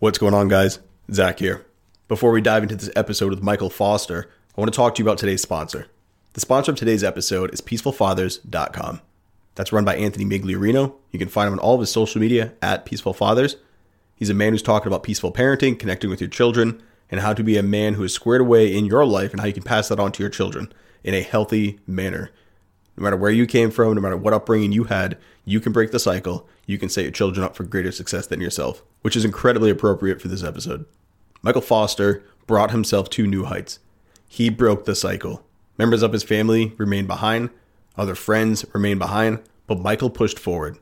[0.00, 0.78] What's going on, guys?
[1.12, 1.66] Zac here.
[2.08, 5.06] Before we dive into this episode with Michael Foster, I want to talk to you
[5.06, 5.88] about today's sponsor.
[6.32, 9.02] The sponsor of today's episode is peacefulfathers.com.
[9.56, 10.94] That's run by Anthony Migliorino.
[11.10, 13.56] You can find him on all of his social media at Peaceful Fathers.
[14.14, 17.44] He's a man who's talking about peaceful parenting, connecting with your children, and how to
[17.44, 19.88] be a man who is squared away in your life and how you can pass
[19.88, 20.72] that on to your children
[21.04, 22.30] in a healthy manner.
[22.96, 25.90] No matter where you came from, no matter what upbringing you had, you can break
[25.90, 26.48] the cycle.
[26.66, 30.20] You can set your children up for greater success than yourself which is incredibly appropriate
[30.20, 30.84] for this episode.
[31.42, 33.78] Michael Foster brought himself to new heights.
[34.28, 35.44] He broke the cycle.
[35.78, 37.50] Members of his family remained behind,
[37.96, 40.78] other friends remained behind, but Michael pushed forward,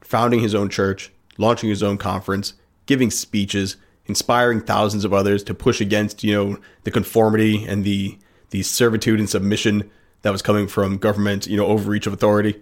[0.00, 2.54] founding his own church, launching his own conference,
[2.86, 3.76] giving speeches,
[4.06, 8.18] inspiring thousands of others to push against, you know, the conformity and the
[8.50, 9.90] the servitude and submission
[10.24, 12.60] that was coming from government, you know, overreach of authority.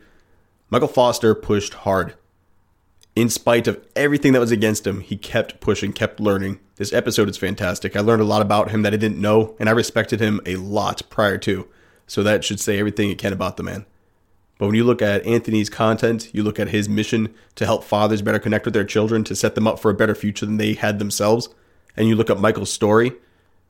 [0.69, 2.15] Michael Foster pushed hard
[3.15, 6.61] in spite of everything that was against him, he kept pushing, kept learning.
[6.77, 7.95] This episode is fantastic.
[7.95, 10.56] I learned a lot about him that I didn't know, and I respected him a
[10.56, 11.69] lot prior to.
[12.06, 13.84] So that should say everything it can about the man.
[14.59, 18.22] But when you look at Anthony's content, you look at his mission to help fathers
[18.22, 20.75] better connect with their children, to set them up for a better future than they
[20.75, 21.48] had themselves,
[21.97, 23.12] and you look at Michael's story,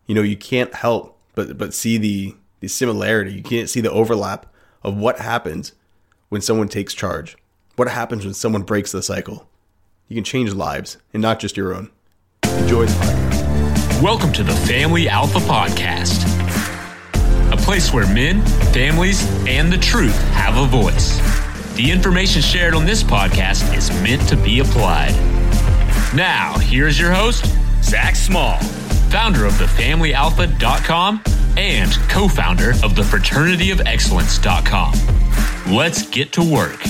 [0.06, 3.34] you know, you can't help but but see the the similarity.
[3.34, 4.46] You can't see the overlap
[4.82, 5.72] of what happens
[6.30, 7.36] when someone takes charge
[7.76, 9.48] what happens when someone breaks the cycle.
[10.08, 11.90] You can change lives and not just your own.
[12.44, 14.02] Enjoy the podcast.
[14.02, 16.22] Welcome to the Family Alpha Podcast,
[17.50, 21.18] a place where men, families, and the truth have a voice.
[21.76, 25.14] The information shared on this podcast is meant to be applied.
[26.14, 27.46] Now, here's your host,
[27.82, 28.58] Zac Small,
[29.12, 31.22] founder of thefamilyalpha.com
[31.58, 35.74] and co founder of the fraternityofexcellence.com.
[35.76, 36.80] Let's get to work.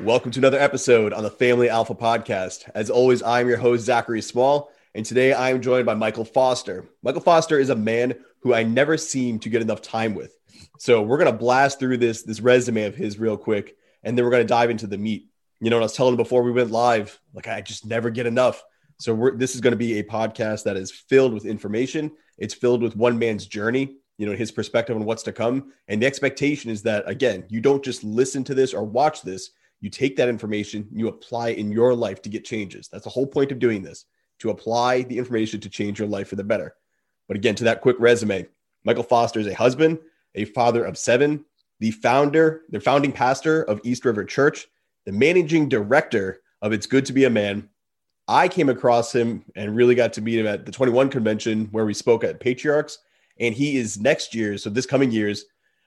[0.00, 2.70] Welcome to another episode on the Family Alpha Podcast.
[2.74, 6.88] As always, I'm your host, Zachary Small, and today I am joined by Michael Foster.
[7.02, 10.34] Michael Foster is a man who I never seem to get enough time with.
[10.78, 14.30] So we're gonna blast through this this resume of his real quick, and then we're
[14.30, 15.28] gonna dive into the meat.
[15.60, 18.10] You know, what I was telling him before we went live, like I just never
[18.10, 18.62] get enough.
[18.98, 22.12] So this is going to be a podcast that is filled with information.
[22.38, 25.72] It's filled with one man's journey, you know, his perspective on what's to come.
[25.88, 29.50] And the expectation is that again, you don't just listen to this or watch this
[29.80, 32.88] you take that information, you apply in your life to get changes.
[32.88, 34.06] That's the whole point of doing this
[34.38, 36.74] to apply the information to change your life for the better.
[37.28, 38.46] But again, to that quick resume,
[38.84, 39.98] Michael Foster is a husband,
[40.34, 41.44] a father of seven,
[41.80, 44.66] the founder, the founding pastor of East River Church,
[45.06, 47.70] the managing director of It's Good to Be a Man.
[48.28, 51.86] I came across him and really got to meet him at the 21 convention where
[51.86, 52.98] we spoke at Patriarchs.
[53.38, 55.44] And he is next year, so this coming year's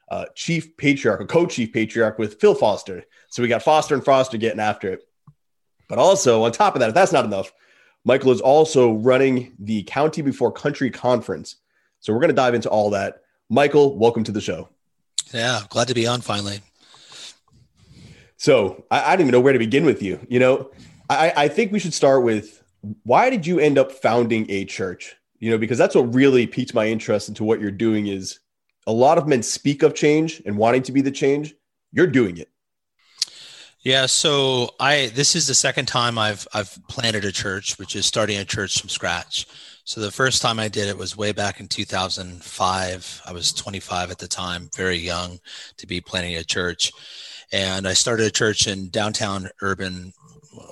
[0.09, 3.03] uh, chief patriarch, a co-chief patriarch with Phil Foster.
[3.29, 5.03] So we got Foster and Foster getting after it.
[5.89, 7.51] But also on top of that, if that's not enough,
[8.05, 11.57] Michael is also running the County Before Country Conference.
[11.99, 13.21] So we're going to dive into all that.
[13.49, 14.69] Michael, welcome to the show.
[15.33, 16.61] Yeah, glad to be on finally.
[18.39, 20.25] So I, I don't even know where to begin with you.
[20.29, 20.71] You know,
[21.09, 22.63] I, I think we should start with
[23.03, 25.17] why did you end up founding a church?
[25.39, 28.39] You know, because that's what really piqued my interest into what you're doing is
[28.87, 31.53] a lot of men speak of change and wanting to be the change.
[31.91, 32.49] You're doing it.
[33.81, 38.05] Yeah, so I this is the second time I've I've planted a church, which is
[38.05, 39.47] starting a church from scratch.
[39.83, 43.21] So the first time I did it was way back in 2005.
[43.25, 45.39] I was 25 at the time, very young
[45.77, 46.91] to be planting a church.
[47.51, 50.13] And I started a church in downtown urban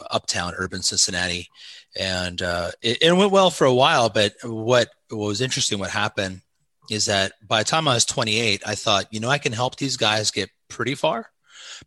[0.10, 1.50] uptown urban Cincinnati
[1.98, 5.90] and uh, it, it went well for a while, but what, what was interesting what
[5.90, 6.42] happened
[6.90, 9.76] is that by the time I was 28, I thought, you know, I can help
[9.76, 11.30] these guys get pretty far,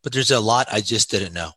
[0.03, 1.53] but there's a lot I just didn't know,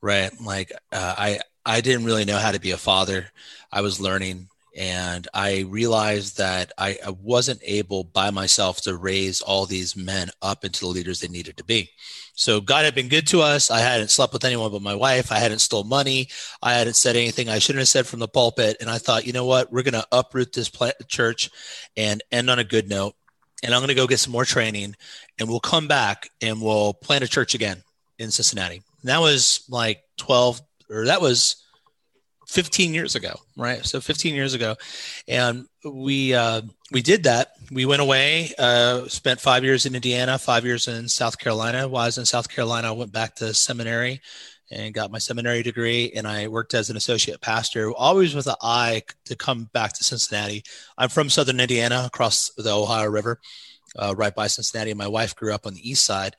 [0.00, 0.30] right?
[0.40, 3.30] Like uh, I I didn't really know how to be a father.
[3.70, 9.42] I was learning, and I realized that I, I wasn't able by myself to raise
[9.42, 11.90] all these men up into the leaders they needed to be.
[12.34, 13.70] So God had been good to us.
[13.70, 15.32] I hadn't slept with anyone but my wife.
[15.32, 16.28] I hadn't stole money.
[16.62, 18.76] I hadn't said anything I shouldn't have said from the pulpit.
[18.80, 19.72] And I thought, you know what?
[19.72, 20.70] We're going to uproot this
[21.08, 21.50] church
[21.96, 23.14] and end on a good note.
[23.62, 24.96] And I'm going to go get some more training
[25.38, 27.82] and we'll come back and we'll plant a church again
[28.18, 28.82] in Cincinnati.
[29.02, 31.56] And that was like 12 or that was
[32.50, 33.84] 15 years ago, right?
[33.86, 34.74] So 15 years ago,
[35.28, 37.52] and we uh, we did that.
[37.70, 41.86] We went away, uh, spent five years in Indiana, five years in South Carolina.
[41.86, 44.20] While I was in South Carolina, I went back to seminary
[44.72, 48.56] and got my seminary degree, and I worked as an associate pastor, always with an
[48.60, 50.64] eye to come back to Cincinnati.
[50.98, 53.40] I'm from Southern Indiana, across the Ohio River,
[53.96, 54.92] uh, right by Cincinnati.
[54.94, 56.34] My wife grew up on the east side,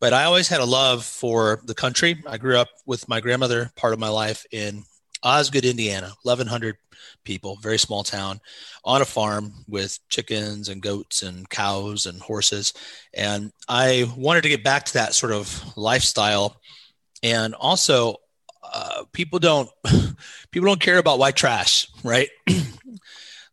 [0.00, 2.22] but I always had a love for the country.
[2.26, 4.84] I grew up with my grandmother part of my life in
[5.22, 6.76] Osgood, Indiana, 1,100
[7.24, 8.40] people, very small town,
[8.84, 12.72] on a farm with chickens and goats and cows and horses.
[13.14, 16.56] And I wanted to get back to that sort of lifestyle.
[17.22, 18.16] And also,
[18.62, 19.68] uh, people don't
[20.50, 22.28] people don't care about white trash, right?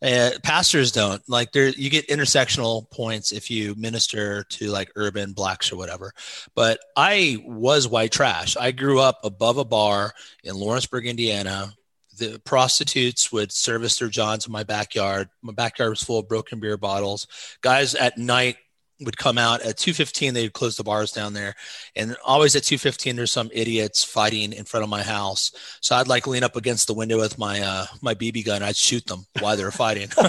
[0.03, 1.69] Uh, pastors don't like there.
[1.69, 6.13] You get intersectional points if you minister to like urban blacks or whatever.
[6.55, 8.57] But I was white trash.
[8.57, 10.13] I grew up above a bar
[10.44, 11.73] in Lawrenceburg, Indiana.
[12.17, 15.29] The prostitutes would service their johns in my backyard.
[15.41, 17.27] My backyard was full of broken beer bottles.
[17.61, 18.57] Guys at night
[19.05, 21.55] would come out at 2.15 they'd close the bars down there.
[21.95, 25.51] And always at 2.15 there's some idiots fighting in front of my house.
[25.81, 28.75] So i'd like lean up against the window with my uh my bb gun i'd
[28.75, 30.09] shoot them while they were fighting.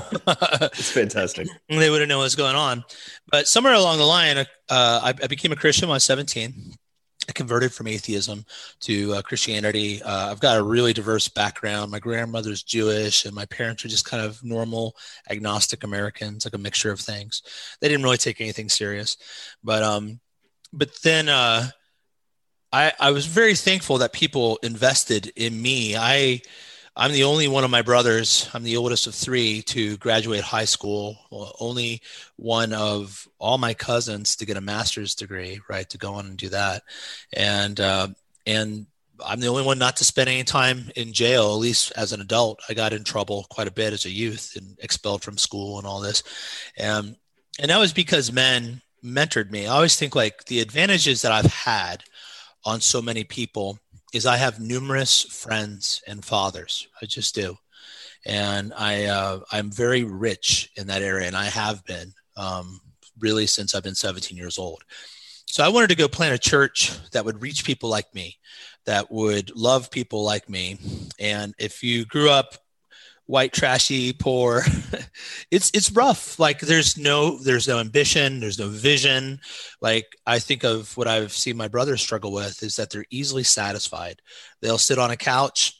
[0.76, 1.48] It's fantastic.
[1.68, 2.84] They wouldn't know what's going on.
[3.30, 6.74] But somewhere along the line uh, I, I became a christian when i was 17
[7.28, 8.44] I converted from atheism
[8.80, 10.02] to uh, Christianity.
[10.02, 11.90] Uh, I've got a really diverse background.
[11.90, 14.96] My grandmother's Jewish, and my parents are just kind of normal
[15.30, 17.42] agnostic Americans, like a mixture of things.
[17.80, 19.16] They didn't really take anything serious,
[19.62, 20.20] but um,
[20.72, 21.68] but then uh,
[22.72, 25.96] I I was very thankful that people invested in me.
[25.96, 26.42] I
[26.96, 28.48] I'm the only one of my brothers.
[28.54, 31.16] I'm the oldest of three to graduate high school.
[31.58, 32.02] Only
[32.36, 35.88] one of all my cousins to get a master's degree, right?
[35.90, 36.84] To go on and do that,
[37.32, 38.08] and uh,
[38.46, 38.86] and
[39.24, 41.54] I'm the only one not to spend any time in jail.
[41.54, 44.52] At least as an adult, I got in trouble quite a bit as a youth
[44.56, 46.22] and expelled from school and all this,
[46.76, 47.16] and
[47.58, 49.66] and that was because men mentored me.
[49.66, 52.04] I always think like the advantages that I've had
[52.64, 53.78] on so many people
[54.14, 56.86] is I have numerous friends and fathers.
[57.02, 57.56] I just do,
[58.24, 62.80] and I uh, I'm very rich in that area, and I have been um,
[63.18, 64.84] really since I've been 17 years old.
[65.46, 68.38] So I wanted to go plant a church that would reach people like me,
[68.86, 70.78] that would love people like me.
[71.18, 72.54] And if you grew up
[73.26, 74.62] white trashy poor.
[75.50, 76.40] It's it's rough.
[76.40, 79.40] Like there's no there's no ambition there's no vision.
[79.80, 83.44] Like i think of what i've seen my brothers struggle with is that they're easily
[83.44, 84.20] satisfied.
[84.60, 85.74] They'll sit on a couch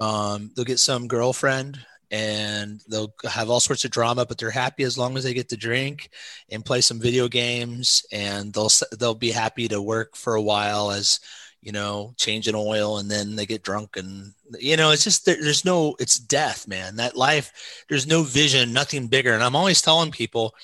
[0.00, 1.78] um, they'll get some girlfriend
[2.10, 5.48] and they'll have all sorts of drama but they're happy as long as they get
[5.48, 6.10] to drink
[6.50, 10.90] and play some video games and they'll they'll be happy to work for a while
[10.90, 11.20] as
[11.62, 15.36] you know, changing oil and then they get drunk and you know, it's just there,
[15.40, 16.96] there's no it's death, man.
[16.96, 19.32] That life there's no vision, nothing bigger.
[19.32, 20.54] And I'm always telling people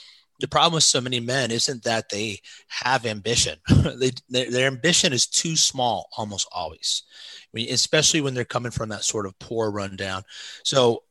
[0.40, 3.58] the problem with so many men isn't that they have ambition.
[3.96, 7.04] they, their, their, ambition is too small almost always.
[7.42, 10.22] I mean, especially when they're coming from that sort of poor rundown.
[10.64, 11.02] So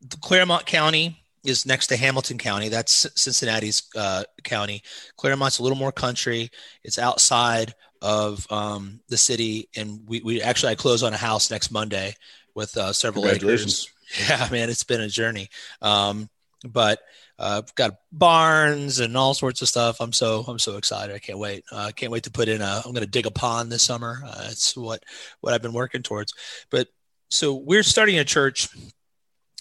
[0.00, 2.68] the Clermont County is next to Hamilton County.
[2.68, 4.82] That's Cincinnati's uh, county.
[5.16, 6.50] Clermont's a little more country.
[6.84, 11.50] It's outside of um, the city, and we, we actually I close on a house
[11.50, 12.14] next Monday
[12.54, 13.88] with uh, several acres.
[14.28, 15.50] Yeah, man, it's been a journey.
[15.80, 16.28] Um,
[16.64, 16.98] but
[17.38, 20.00] uh, got barns and all sorts of stuff.
[20.00, 21.14] I'm so I'm so excited.
[21.14, 21.64] I can't wait.
[21.72, 22.82] I uh, can't wait to put in a.
[22.84, 24.20] I'm going to dig a pond this summer.
[24.26, 25.04] Uh, it's what
[25.40, 26.34] what I've been working towards.
[26.70, 26.88] But
[27.30, 28.68] so we're starting a church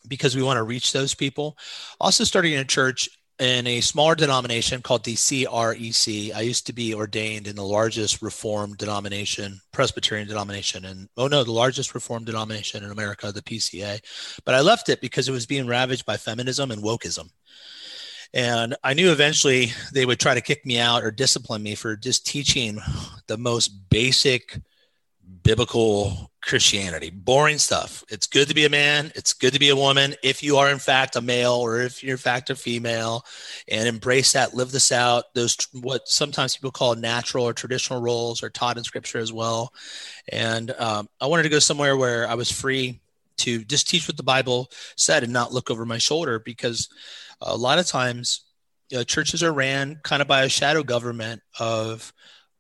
[0.08, 1.58] because we want to reach those people.
[2.00, 3.10] Also starting a church
[3.40, 6.36] in a smaller denomination called the CREC.
[6.36, 11.44] I used to be ordained in the largest Reformed denomination, Presbyterian denomination, and oh no,
[11.44, 14.02] the largest Reformed denomination in America, the PCA.
[14.46, 17.30] But I left it because it was being ravaged by feminism and wokeism.
[18.34, 21.96] And I knew eventually they would try to kick me out or discipline me for
[21.96, 22.80] just teaching
[23.28, 24.60] the most basic
[25.44, 27.10] biblical Christianity.
[27.10, 28.04] Boring stuff.
[28.10, 29.12] It's good to be a man.
[29.16, 32.04] It's good to be a woman if you are in fact a male or if
[32.04, 33.26] you're in fact a female,
[33.68, 35.26] and embrace that, live this out.
[35.34, 39.74] Those what sometimes people call natural or traditional roles are taught in Scripture as well.
[40.32, 43.02] And um, I wanted to go somewhere where I was free
[43.38, 46.90] to just teach what the Bible said and not look over my shoulder because
[47.42, 48.42] a lot of times
[48.90, 52.14] you know, churches are ran kind of by a shadow government of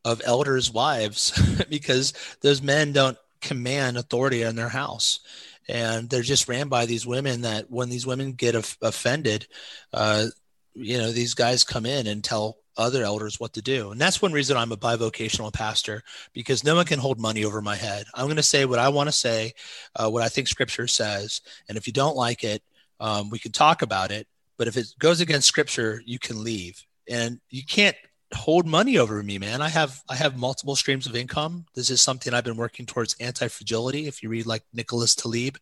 [0.05, 1.33] of elders' wives
[1.69, 5.19] because those men don't command authority in their house.
[5.67, 9.47] And they're just ran by these women that when these women get of, offended
[9.93, 10.25] uh,
[10.73, 13.91] you know these guys come in and tell other elders what to do.
[13.91, 16.03] And that's one reason i'm a bivocational pastor
[16.33, 18.05] because no one can hold money over my head.
[18.13, 19.53] I'm going to say what i want to say
[19.95, 21.41] uh, what i think scripture says.
[21.67, 22.63] And if you don't like it
[22.99, 24.27] um, we can talk about it.
[24.57, 26.85] But if it goes against scripture you can leave.
[27.09, 27.97] And you can't
[28.33, 29.61] hold money over me, man.
[29.61, 31.65] I have I have multiple streams of income.
[31.73, 34.07] This is something I've been working towards anti-fragility.
[34.07, 35.57] If you read like Nicholas Taleb.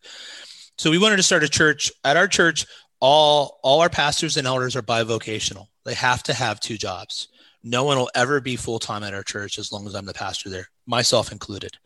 [0.76, 1.90] So we wanted to start a church.
[2.04, 2.66] At our church,
[3.00, 5.66] all all our pastors and elders are bivocational.
[5.84, 7.28] They have to have two jobs.
[7.62, 10.14] No one will ever be full time at our church as long as I'm the
[10.14, 11.76] pastor there, myself included.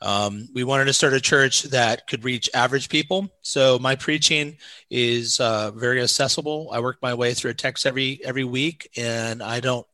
[0.00, 3.28] Um, we wanted to start a church that could reach average people.
[3.40, 4.58] So my preaching
[4.90, 6.70] is uh, very accessible.
[6.72, 9.86] I work my way through a text every every week, and I don't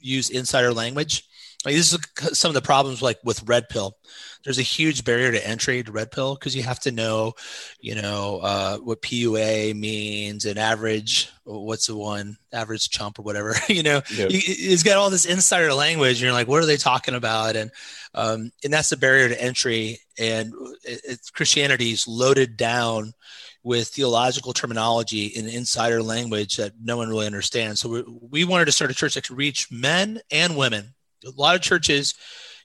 [0.00, 1.24] use insider language.
[1.64, 3.96] Like this is some of the problems like with red pill.
[4.44, 7.32] There's a huge barrier to entry to red pill because you have to know
[7.80, 13.54] you know uh, what pua means and average what's the one average chump or whatever
[13.68, 14.02] you know?
[14.14, 14.28] Yep.
[14.30, 17.56] it's got all this insider language and you're like what are they talking about?
[17.56, 17.70] And
[18.12, 19.98] um, and that's the barrier to entry.
[20.18, 20.52] And
[20.84, 23.14] it, it's christianity's loaded down
[23.62, 27.80] with theological terminology and insider language that no one really understands.
[27.80, 30.93] So we, we wanted to start a church that could reach men and women
[31.26, 32.14] a lot of churches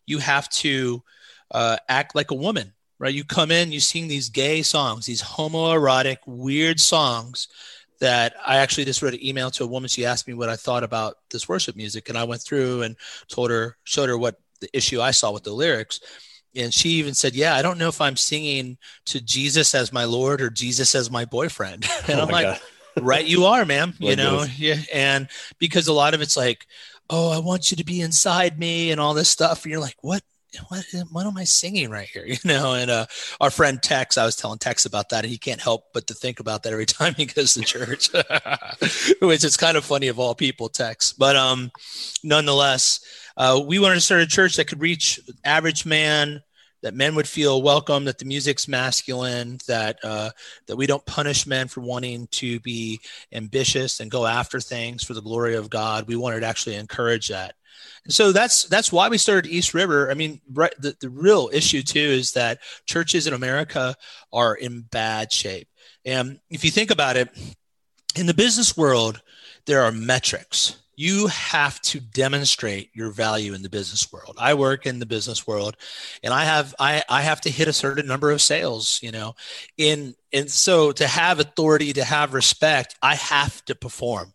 [0.06, 1.04] you have to
[1.52, 3.14] uh, act like a woman, right?
[3.14, 7.48] You come in, you sing these gay songs, these homoerotic, weird songs
[8.00, 9.90] that I actually just wrote an email to a woman.
[9.90, 12.10] She asked me what I thought about this worship music.
[12.10, 12.96] And I went through and
[13.28, 16.00] told her, showed her what the issue I saw with the lyrics.
[16.56, 20.06] And she even said, Yeah, I don't know if I'm singing to Jesus as my
[20.06, 21.86] Lord or Jesus as my boyfriend.
[22.08, 22.62] And oh I'm like,
[23.00, 23.94] Right, you are, ma'am.
[24.00, 24.78] you know, yeah.
[24.94, 25.28] And
[25.60, 26.66] because a lot of it's like,
[27.10, 29.64] Oh, I want you to be inside me and all this stuff.
[29.64, 30.24] And you're like, What?
[30.68, 32.26] what, what am I singing right here?
[32.30, 33.06] You know, and uh,
[33.42, 36.14] our friend Tex, I was telling Tex about that, and he can't help but to
[36.14, 38.10] think about that every time he goes to church,
[39.22, 41.14] which is kind of funny of all people, Tex.
[41.14, 41.72] But um,
[42.24, 43.00] nonetheless,
[43.38, 46.42] uh, we wanted to start a church that could reach average man,
[46.82, 50.30] that men would feel welcome, that the music's masculine, that uh,
[50.68, 53.00] that we don't punish men for wanting to be
[53.32, 56.08] ambitious and go after things for the glory of God.
[56.08, 57.56] We wanted to actually encourage that.
[58.04, 60.10] And so that's that's why we started East River.
[60.10, 63.96] I mean, right, the, the real issue too is that churches in America
[64.32, 65.68] are in bad shape.
[66.06, 67.30] And if you think about it,
[68.16, 69.22] in the business world,
[69.66, 70.78] there are metrics.
[71.00, 74.36] You have to demonstrate your value in the business world.
[74.38, 75.78] I work in the business world
[76.24, 79.36] and I have I, I have to hit a certain number of sales, you know.
[79.78, 84.34] In and so to have authority, to have respect, I have to perform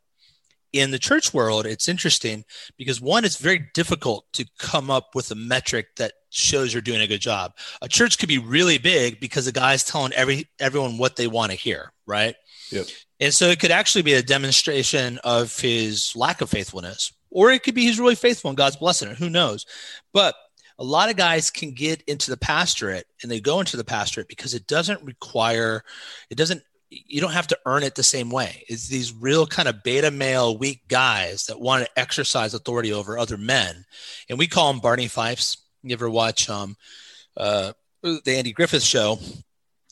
[0.75, 2.45] in the church world, it's interesting
[2.77, 7.01] because one, it's very difficult to come up with a metric that shows you're doing
[7.01, 7.53] a good job.
[7.81, 11.53] A church could be really big because the guy's telling every everyone what they want
[11.53, 12.35] to hear, right?
[12.71, 12.87] Yep.
[13.21, 17.63] And so it could actually be a demonstration of his lack of faithfulness, or it
[17.63, 19.19] could be he's really faithful and God's blessing it.
[19.19, 19.67] Who knows?
[20.13, 20.35] But
[20.79, 24.29] a lot of guys can get into the pastorate and they go into the pastorate
[24.29, 25.85] because it doesn't require,
[26.31, 26.63] it doesn't
[27.07, 28.65] you don't have to earn it the same way.
[28.69, 33.19] It's these real kind of beta male weak guys that want to exercise authority over
[33.19, 33.85] other men,
[34.29, 35.59] and we call them Barney Fifes.
[35.83, 36.77] You ever watch um,
[37.37, 39.19] uh, the Andy Griffith Show?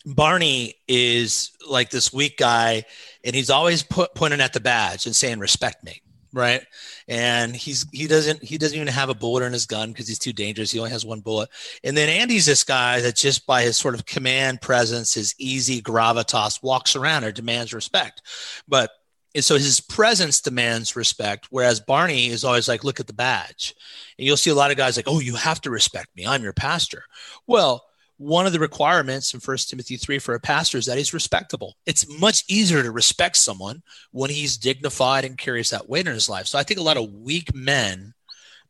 [0.05, 2.85] Barney is like this weak guy,
[3.25, 6.65] and he's always put, pointing at the badge and saying, "Respect me." right?
[7.09, 10.19] And he's he doesn't he doesn't even have a bullet in his gun because he's
[10.19, 10.71] too dangerous.
[10.71, 11.51] He only has one bullet.
[11.85, 15.83] And then Andy's this guy that just by his sort of command presence, his easy
[15.83, 18.23] gravitas, walks around or demands respect.
[18.67, 18.91] But
[19.35, 23.75] and so his presence demands respect, whereas Barney is always like, look at the badge.
[24.19, 26.27] And you'll see a lot of guys like, oh, you have to respect me.
[26.27, 27.05] I'm your pastor.
[27.47, 27.83] Well,
[28.23, 31.77] one of the requirements in First Timothy 3 for a pastor is that he's respectable.
[31.87, 36.29] It's much easier to respect someone when he's dignified and carries that weight in his
[36.29, 36.47] life.
[36.47, 38.15] So I think a lot of weak men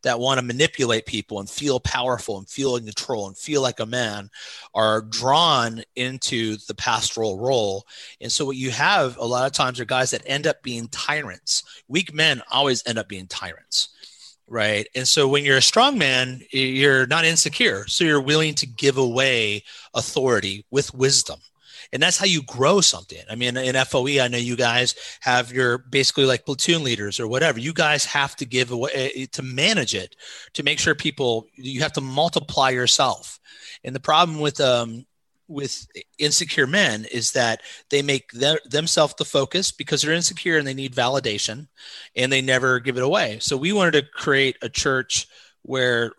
[0.01, 3.79] that want to manipulate people and feel powerful and feel in control and feel like
[3.79, 4.29] a man
[4.73, 7.85] are drawn into the pastoral role.
[8.19, 10.87] And so what you have a lot of times are guys that end up being
[10.87, 11.83] tyrants.
[11.87, 13.89] Weak men always end up being tyrants
[14.47, 14.87] right?
[14.95, 17.87] And so when you're a strong man, you're not insecure.
[17.87, 21.39] So you're willing to give away authority with wisdom.
[21.91, 23.19] And that's how you grow something.
[23.29, 27.27] I mean, in FOE, I know you guys have your basically like platoon leaders or
[27.27, 27.59] whatever.
[27.59, 30.15] You guys have to give away eh, to manage it
[30.53, 33.39] to make sure people, you have to multiply yourself.
[33.83, 35.05] And the problem with um,
[35.47, 40.65] with insecure men is that they make them, themselves the focus because they're insecure and
[40.65, 41.67] they need validation
[42.15, 43.39] and they never give it away.
[43.39, 45.27] So we wanted to create a church
[45.63, 46.13] where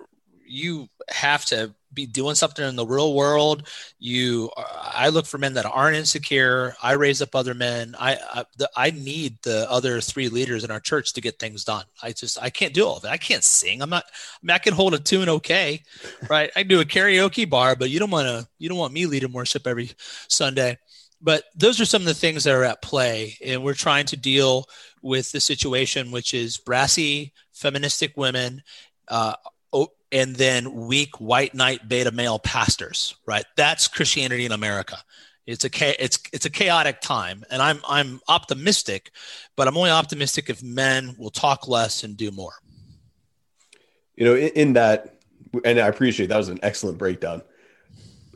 [0.47, 3.69] you have to be doing something in the real world.
[3.99, 6.75] You, I look for men that aren't insecure.
[6.83, 7.95] I raise up other men.
[7.99, 11.65] I, I, the, I need the other three leaders in our church to get things
[11.65, 11.85] done.
[12.03, 13.11] I just, I can't do all of it.
[13.11, 13.83] I can't sing.
[13.83, 14.05] I'm not.
[14.07, 15.83] I mean, I can hold a tune okay,
[16.29, 16.51] right?
[16.57, 18.49] I do a karaoke bar, but you don't want to.
[18.59, 19.93] You don't want me leading worship every
[20.29, 20.79] Sunday.
[21.21, 24.17] But those are some of the things that are at play, and we're trying to
[24.17, 24.67] deal
[25.01, 28.63] with the situation, which is brassy, feministic women
[29.09, 29.35] uh,
[30.15, 33.45] and then weak white knight beta male pastors, right?
[33.57, 34.97] That's Christianity in America.
[35.47, 39.11] It's a it's it's a chaotic time, and I'm I'm optimistic,
[39.57, 42.55] but I'm only optimistic if men will talk less and do more.
[44.17, 45.17] You know, in, in that,
[45.65, 47.43] and I appreciate that was an excellent breakdown.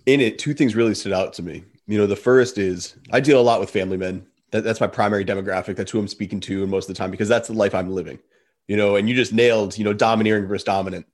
[0.04, 1.64] In it, two things really stood out to me.
[1.86, 4.26] You know, the first is I deal a lot with family men.
[4.50, 5.76] That, that's my primary demographic.
[5.76, 8.18] That's who I'm speaking to most of the time because that's the life I'm living.
[8.66, 11.06] You know, and you just nailed, you know, domineering versus dominant.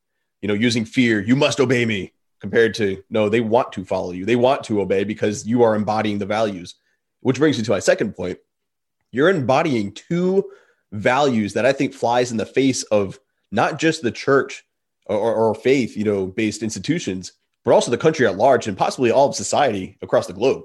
[0.44, 4.12] You know, using fear, you must obey me compared to no, they want to follow
[4.12, 4.26] you.
[4.26, 6.74] They want to obey because you are embodying the values.
[7.20, 8.38] Which brings me to my second point.
[9.10, 10.44] You're embodying two
[10.92, 13.18] values that I think flies in the face of
[13.52, 14.66] not just the church
[15.06, 17.32] or, or faith, you know, based institutions,
[17.64, 20.64] but also the country at large and possibly all of society across the globe.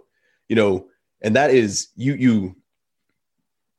[0.50, 0.90] You know,
[1.22, 2.58] and that is you you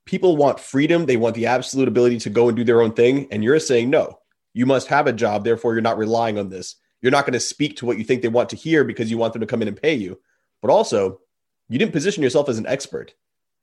[0.05, 3.27] people want freedom, they want the absolute ability to go and do their own thing,
[3.29, 4.17] and you're saying no.
[4.53, 7.39] You must have a job, therefore you're not relying on this you're not going to
[7.39, 9.61] speak to what you think they want to hear because you want them to come
[9.61, 10.19] in and pay you.
[10.61, 11.19] But also,
[11.67, 13.13] you didn't position yourself as an expert.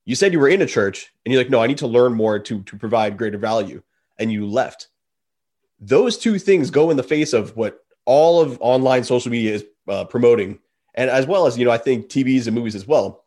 [0.05, 2.15] You said you were in a church and you're like, no, I need to learn
[2.15, 3.83] more to, to provide greater value.
[4.19, 4.89] And you left.
[5.81, 9.65] Those two things go in the face of what all of online social media is
[9.87, 10.59] uh, promoting.
[10.95, 13.25] And as well as, you know, I think TVs and movies as well.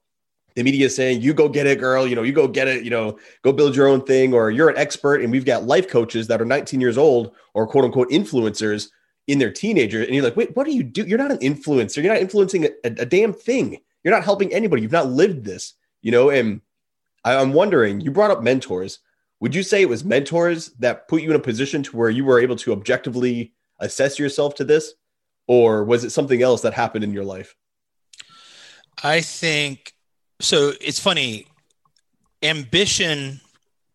[0.55, 2.83] The media is saying, you go get it, girl, you know, you go get it,
[2.83, 5.21] you know, go build your own thing, or you're an expert.
[5.21, 8.89] And we've got life coaches that are 19 years old or quote unquote influencers
[9.27, 11.03] in their teenager and you're like wait what do you do?
[11.03, 12.03] You're not an influencer.
[12.03, 13.79] You're not influencing a, a, damn thing.
[14.03, 14.81] You're not helping anybody.
[14.81, 16.61] You've not lived this you know and
[17.23, 18.99] I, i'm wondering you brought up mentors.
[19.39, 22.25] Would you say it was mentors that put you in a position to where you
[22.25, 24.93] were able to objectively assess yourself to this?
[25.47, 27.55] Or was it something else that happened in your life?
[29.03, 29.93] I think
[30.41, 31.45] so it's funny
[32.43, 33.39] ambition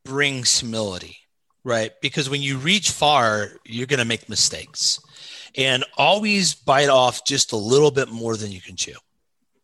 [0.05, 1.19] brings humility
[1.65, 5.01] right because when you reach far you're going to make mistakes
[5.57, 8.95] and always bite off just a little bit more than you can chew.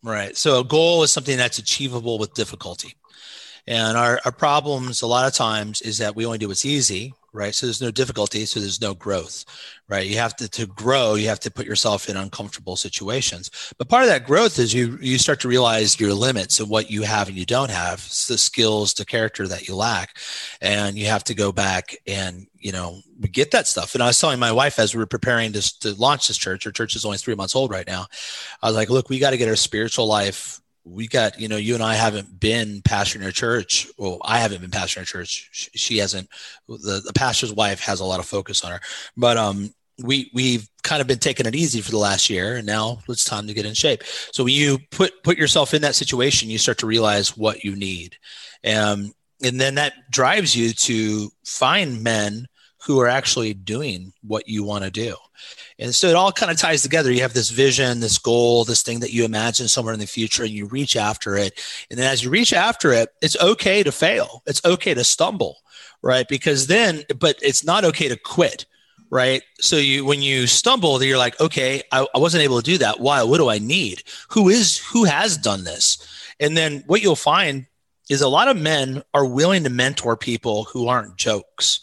[0.03, 0.37] Right.
[0.37, 2.95] So a goal is something that's achievable with difficulty.
[3.67, 7.15] And our, our problems a lot of times is that we only do what's easy
[7.33, 7.55] right?
[7.55, 9.45] So there's no difficulty, so there's no growth,
[9.89, 10.07] right?
[10.07, 13.51] You have to to grow, you have to put yourself in uncomfortable situations.
[13.79, 16.91] But part of that growth is you you start to realize your limits and what
[16.91, 20.19] you have and you don't have, the skills, the character that you lack,
[20.61, 23.95] and you have to go back and you know get that stuff.
[23.95, 26.67] And I was telling my wife as we were preparing to to launch this church.
[26.67, 28.07] Our church is only three months old right now.
[28.63, 31.57] I was like, look, we got to get our spiritual life we got you know
[31.57, 33.87] you and i haven't been pastoring a church.
[33.99, 35.49] Well i haven't been pastoring a church.
[35.53, 36.29] She, she hasn't.
[36.69, 38.81] The, the pastor's wife has a lot of focus on her.
[39.17, 42.67] But um we we've kind of been taking it easy for the last year and
[42.67, 44.03] now it's time to get in shape.
[44.33, 47.77] So when you put put yourself in that situation you start to realize what you
[47.77, 48.17] need.
[48.65, 49.13] Um,
[49.45, 52.47] and then that drives you to find men
[52.85, 55.15] who are actually doing what you want to do
[55.79, 57.11] and so it all kind of ties together.
[57.11, 60.45] You have this vision, this goal, this thing that you imagine somewhere in the future,
[60.45, 61.59] and you reach after it.
[61.91, 64.43] And then as you reach after it, it's okay to fail.
[64.47, 65.59] It's okay to stumble,
[66.03, 66.29] right?
[66.29, 68.67] Because then, but it's not okay to quit,
[69.11, 69.43] right?
[69.61, 73.01] So you, when you stumble, you're like, okay, I, I wasn't able to do that.
[73.01, 73.23] Why?
[73.23, 74.03] What do I need?
[74.29, 75.99] Who is, who has done this?
[76.39, 77.67] And then what you'll find
[78.11, 81.81] is a lot of men are willing to mentor people who aren't jokes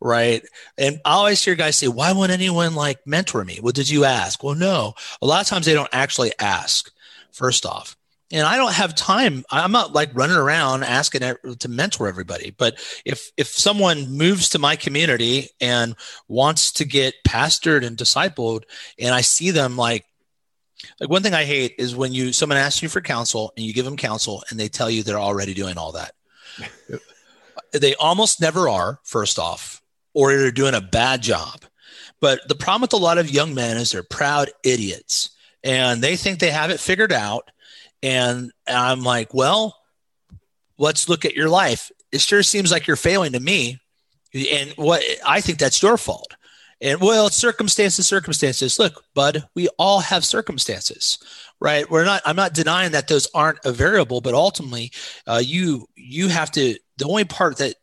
[0.00, 0.42] right?
[0.76, 4.04] And I always hear guys say, "Why won't anyone like mentor me?" Well, did you
[4.04, 4.42] ask?
[4.42, 4.94] Well, no.
[5.22, 6.90] A lot of times they don't actually ask.
[7.32, 7.96] First off,
[8.30, 9.44] and I don't have time.
[9.50, 11.22] I'm not like running around asking
[11.58, 12.50] to mentor everybody.
[12.56, 15.94] But if if someone moves to my community and
[16.26, 18.64] wants to get pastored and discipled,
[18.98, 20.04] and I see them like
[21.00, 23.72] like one thing I hate is when you someone asks you for counsel and you
[23.72, 26.12] give them counsel and they tell you they're already doing all that.
[27.72, 29.00] they almost never are.
[29.04, 29.77] First off,
[30.18, 31.64] or they're doing a bad job.
[32.20, 35.30] But the problem with a lot of young men is they're proud idiots
[35.62, 37.48] and they think they have it figured out.
[38.02, 39.76] And I'm like, well,
[40.76, 41.92] let's look at your life.
[42.10, 43.78] It sure seems like you're failing to me.
[44.34, 46.34] And what I think that's your fault.
[46.80, 48.76] And well, circumstances, circumstances.
[48.76, 51.18] Look, bud, we all have circumstances,
[51.60, 51.88] right?
[51.88, 52.22] We're not.
[52.24, 54.92] I'm not denying that those aren't a variable, but ultimately,
[55.26, 56.76] uh, you you have to.
[56.98, 57.74] The only part that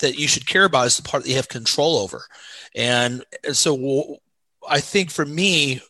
[0.00, 2.24] that you should care about is the part that you have control over.
[2.74, 4.18] And so
[4.68, 5.80] I think for me,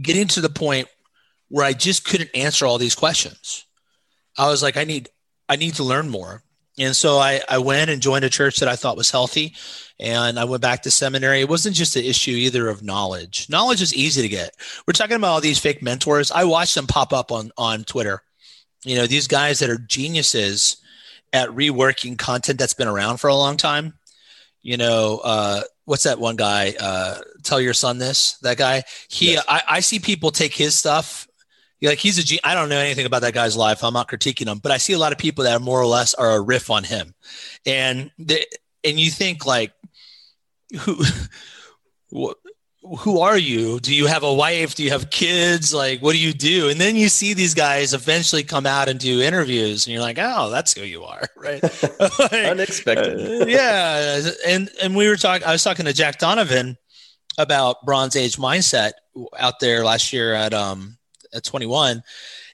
[0.00, 0.88] getting to the point
[1.48, 3.66] where I just couldn't answer all these questions,
[4.38, 5.08] I was like, I need,
[5.48, 6.42] I need to learn more.
[6.78, 9.54] And so I, I went and joined a church that I thought was healthy.
[9.98, 11.40] And I went back to seminary.
[11.40, 13.48] It wasn't just an issue either of knowledge.
[13.48, 14.54] Knowledge is easy to get.
[14.86, 16.30] We're talking about all these fake mentors.
[16.30, 18.20] I watched them pop up on, on Twitter.
[18.84, 20.76] You know, these guys that are geniuses
[21.32, 23.94] at reworking content that's been around for a long time.
[24.62, 26.74] You know, uh, what's that one guy?
[26.78, 28.38] Uh, Tell your son this.
[28.38, 28.82] That guy.
[29.08, 29.44] He, yes.
[29.48, 31.28] I, I see people take his stuff
[31.82, 32.40] like he's a G.
[32.42, 33.84] I don't know anything about that guy's life.
[33.84, 35.86] I'm not critiquing him, but I see a lot of people that are more or
[35.86, 37.14] less are a riff on him,
[37.64, 38.44] and the,
[38.84, 39.72] and you think like,
[40.80, 41.04] who,
[42.98, 43.80] who are you?
[43.80, 44.74] Do you have a wife?
[44.74, 45.74] Do you have kids?
[45.74, 46.68] Like, what do you do?
[46.68, 50.18] And then you see these guys eventually come out and do interviews, and you're like,
[50.20, 51.62] oh, that's who you are, right?
[52.20, 53.42] like, Unexpected.
[53.42, 55.46] uh, yeah, and and we were talking.
[55.46, 56.76] I was talking to Jack Donovan
[57.38, 58.92] about Bronze Age mindset
[59.38, 60.96] out there last year at um
[61.34, 62.02] at 21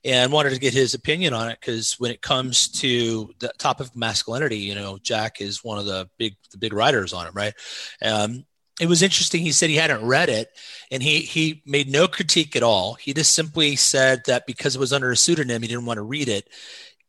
[0.05, 3.87] and wanted to get his opinion on it because when it comes to the topic
[3.87, 7.35] of masculinity, you know, Jack is one of the big the big writers on it,
[7.35, 7.55] right?
[8.03, 8.45] Um,
[8.81, 9.43] it was interesting.
[9.43, 10.49] He said he hadn't read it,
[10.91, 12.95] and he he made no critique at all.
[12.95, 16.03] He just simply said that because it was under a pseudonym, he didn't want to
[16.03, 16.49] read it,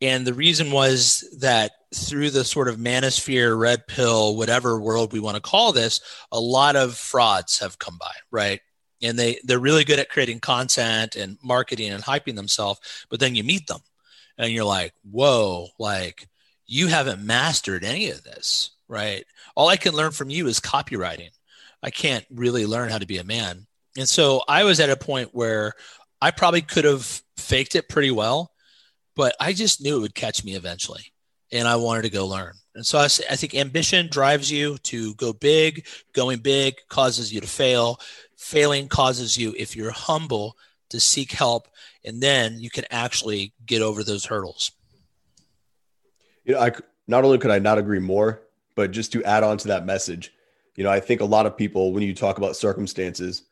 [0.00, 5.20] and the reason was that through the sort of manosphere, red pill, whatever world we
[5.20, 6.00] want to call this,
[6.32, 8.60] a lot of frauds have come by, right?
[9.04, 13.34] and they they're really good at creating content and marketing and hyping themselves but then
[13.34, 13.80] you meet them
[14.38, 16.28] and you're like whoa like
[16.66, 19.24] you haven't mastered any of this right
[19.54, 21.30] all i can learn from you is copywriting
[21.84, 23.66] i can't really learn how to be a man.
[23.96, 25.74] And so i was at a point where
[26.20, 28.50] i probably could have faked it pretty well
[29.14, 31.12] but i just knew it would catch me eventually
[31.52, 32.54] and i wanted to go learn.
[32.74, 35.86] And so I, I think ambition drives you to go big.
[36.12, 38.00] Going big causes you to fail.
[38.36, 40.56] Failing causes you, if you're humble,
[40.90, 41.68] to seek help,
[42.04, 44.72] and then you can actually get over those hurdles.
[46.44, 46.72] You know, I
[47.06, 48.42] not only could I not agree more,
[48.74, 50.32] but just to add on to that message,
[50.76, 53.42] you know, I think a lot of people, when you talk about circumstances,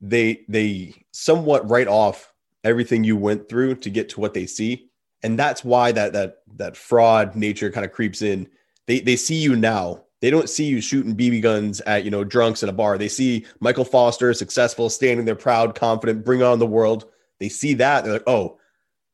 [0.00, 2.32] they they somewhat write off
[2.64, 4.90] everything you went through to get to what they see,
[5.22, 8.48] and that's why that that that fraud nature kind of creeps in.
[8.86, 12.24] They they see you now they don't see you shooting BB guns at, you know,
[12.24, 12.98] drunks in a bar.
[12.98, 17.06] They see Michael Foster successful, standing there proud, confident, bring on the world.
[17.38, 18.02] They see that.
[18.02, 18.58] They're like, oh,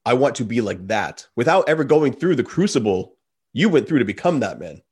[0.06, 3.16] I want to be like that without ever going through the crucible
[3.52, 4.82] you went through to become that man.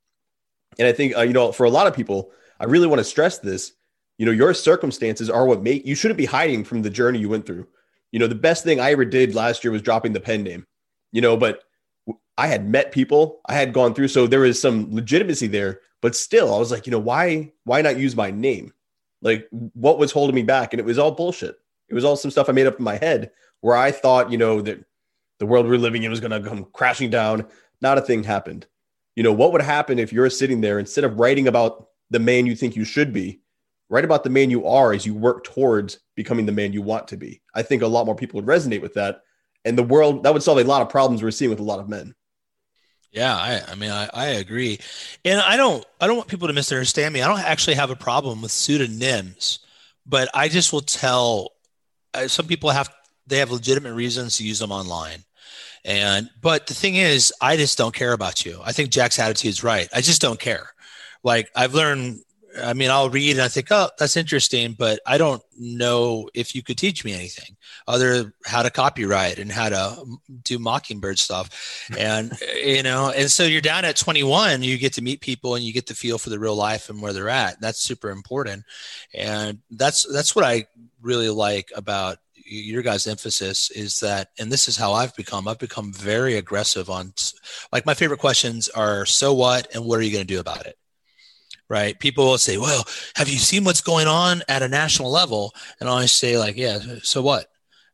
[0.79, 2.31] And I think, uh, you know, for a lot of people,
[2.62, 3.72] I really want to stress this.
[4.18, 7.29] You know, your circumstances are what make you shouldn't be hiding from the journey you
[7.29, 7.66] went through.
[8.12, 10.66] You know, the best thing I ever did last year was dropping the pen name,
[11.12, 11.64] you know, but
[12.38, 14.09] I had met people, I had gone through.
[14.09, 17.81] So there was some legitimacy there but still, I was like, you know, why why
[17.81, 18.75] not use my name?
[19.22, 20.72] Like what was holding me back?
[20.72, 21.57] And it was all bullshit.
[21.88, 24.37] It was all some stuff I made up in my head where I thought, you
[24.37, 24.85] know, that
[25.38, 27.46] the world we're living in was going to come crashing down.
[27.81, 28.66] Not a thing happened.
[29.14, 32.46] You know, what would happen if you're sitting there instead of writing about the man
[32.46, 33.40] you think you should be,
[33.88, 37.09] write about the man you are as you work towards becoming the man you want
[37.09, 37.42] to be?
[37.55, 39.22] I think a lot more people would resonate with that.
[39.64, 41.81] And the world, that would solve a lot of problems we're seeing with a lot
[41.81, 42.14] of men.
[43.12, 44.79] Yeah, I, I mean, I, I agree,
[45.22, 47.20] and I don't, I don't want people to misunderstand me.
[47.20, 49.59] I don't actually have a problem with pseudonyms,
[50.07, 51.51] but I just will tell.
[52.14, 52.90] Uh, some people have,
[53.27, 55.25] they have legitimate reasons to use them online,
[55.85, 58.62] and but the thing is, I just don't care about you.
[58.64, 59.90] I think Jack's attitude is right.
[59.94, 60.72] I just don't care.
[61.23, 62.21] Like I've learned
[62.61, 66.55] I mean, I'll read and I think, oh, that's interesting, but I don't know if
[66.55, 67.57] you could teach me anything
[67.89, 70.05] other how to copywrite and how to
[70.43, 71.89] do mockingbird stuff.
[71.99, 75.65] And, you know, and so you're down at 21, you get to meet people and
[75.65, 77.61] you get the feel for the real life and where they're at.
[77.61, 78.65] That's super important.
[79.15, 80.67] And that's, that's what I
[81.01, 85.59] really like about your guys' emphasis is that, and this is how I've become, I've
[85.59, 87.13] become very aggressive on
[87.73, 89.73] like my favorite questions are, so what?
[89.75, 90.77] And what are you going to do about it?
[91.73, 91.99] Right?
[91.99, 92.85] People will say, well,
[93.17, 95.55] have you seen what's going on at a national level?
[95.81, 97.47] And I always say like, yeah, so what?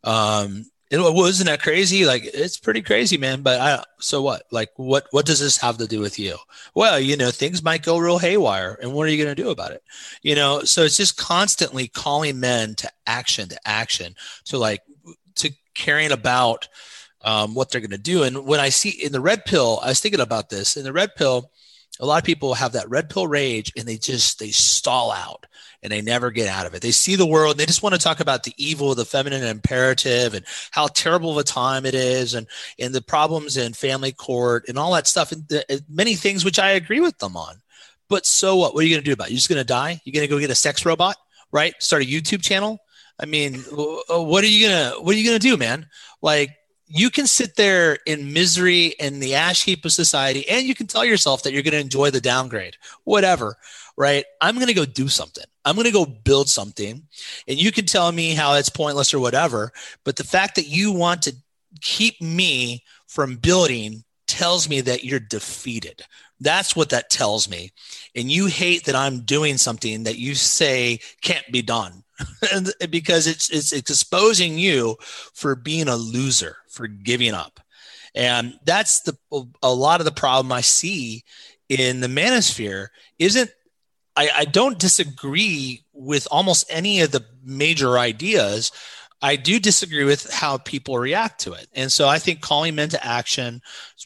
[0.03, 2.05] Um, it wasn't that crazy.
[2.05, 3.43] Like it's pretty crazy, man.
[3.43, 4.43] But I, so what?
[4.51, 6.37] Like what, what does this have to do with you?
[6.75, 9.51] Well, you know, things might go real haywire and what are you going to do
[9.51, 9.85] about it?
[10.23, 14.83] You know, so it's just constantly calling men to action, to action, to like,
[15.37, 16.67] to caring about,
[17.23, 18.25] um, what they're going to do.
[18.25, 20.93] And when I see in the red pill, I was thinking about this in the
[20.93, 21.51] red pill,
[22.01, 25.47] a lot of people have that red pill rage and they just they stall out
[25.83, 26.83] and they never get out of it.
[26.83, 29.45] They see the world and they just want to talk about the evil the feminine
[29.45, 32.47] imperative and how terrible of a time it is and
[32.79, 36.59] and the problems in family court and all that stuff and the, many things which
[36.59, 37.57] I agree with them on.
[38.09, 38.75] But so what?
[38.75, 39.33] What are you going to do about it?
[39.33, 40.01] You're just going to die?
[40.05, 41.17] You're going to go get a sex robot,
[41.53, 41.75] right?
[41.79, 42.79] Start a YouTube channel?
[43.21, 45.87] I mean, uh, what are you going to what are you going to do, man?
[46.23, 46.51] Like
[46.89, 50.87] you can sit there in misery in the ash heap of society and you can
[50.87, 52.77] tell yourself that you're going to enjoy the downgrade.
[53.05, 53.57] Whatever
[53.99, 54.25] right?
[54.41, 55.45] I'm going to go do something.
[55.65, 57.03] I'm going to go build something
[57.49, 59.73] and you can tell me how it's pointless or whatever
[60.05, 61.35] but the fact that you want to
[61.81, 66.03] keep me from building tells me that you're defeated.
[66.41, 67.73] That's what that tells me.
[68.15, 72.05] And you hate that i'm doing something that you say can't be done
[72.91, 74.97] because it's, it's it's exposing you
[75.35, 77.61] for being a loser, for giving up,
[78.15, 79.17] and that's the
[79.63, 81.25] a lot of the problem I see
[81.69, 82.89] in the manosphere.
[83.19, 83.51] Isn't
[84.19, 88.73] I, I don't disagree with almost any of the major ideas.
[89.23, 91.69] I do disagree with how people react to it.
[91.73, 93.63] And so I think calling men to action,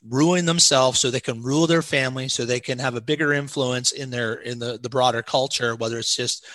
[0.07, 3.93] ruling themselves so they can rule their family, so they can have a bigger influence
[3.93, 6.47] in their in the, the broader culture, whether it's just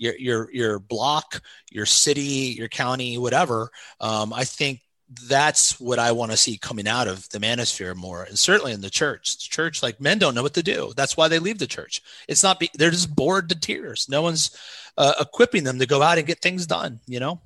[0.00, 3.70] your your your block, your city, your county, whatever.
[4.00, 4.80] Um, I think
[5.28, 8.80] that's what I want to see coming out of the manosphere more, and certainly in
[8.80, 9.36] the church.
[9.36, 10.92] The church, like men, don't know what to do.
[10.96, 12.02] That's why they leave the church.
[12.28, 14.08] It's not be, they're just bored to tears.
[14.08, 14.56] No one's
[14.96, 17.00] uh, equipping them to go out and get things done.
[17.06, 17.40] You know.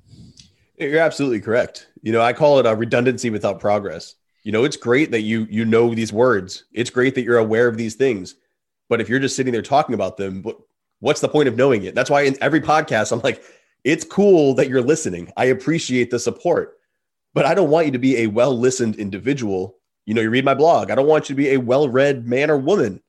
[0.77, 1.87] You're absolutely correct.
[2.01, 4.15] You know, I call it a redundancy without progress.
[4.43, 6.65] You know, it's great that you you know these words.
[6.71, 8.35] It's great that you're aware of these things.
[8.87, 10.45] But if you're just sitting there talking about them,
[10.99, 11.95] what's the point of knowing it?
[11.95, 13.43] That's why in every podcast I'm like,
[13.83, 15.31] it's cool that you're listening.
[15.37, 16.77] I appreciate the support.
[17.33, 19.77] But I don't want you to be a well-listened individual.
[20.05, 20.89] You know, you read my blog.
[20.89, 23.01] I don't want you to be a well-read man or woman.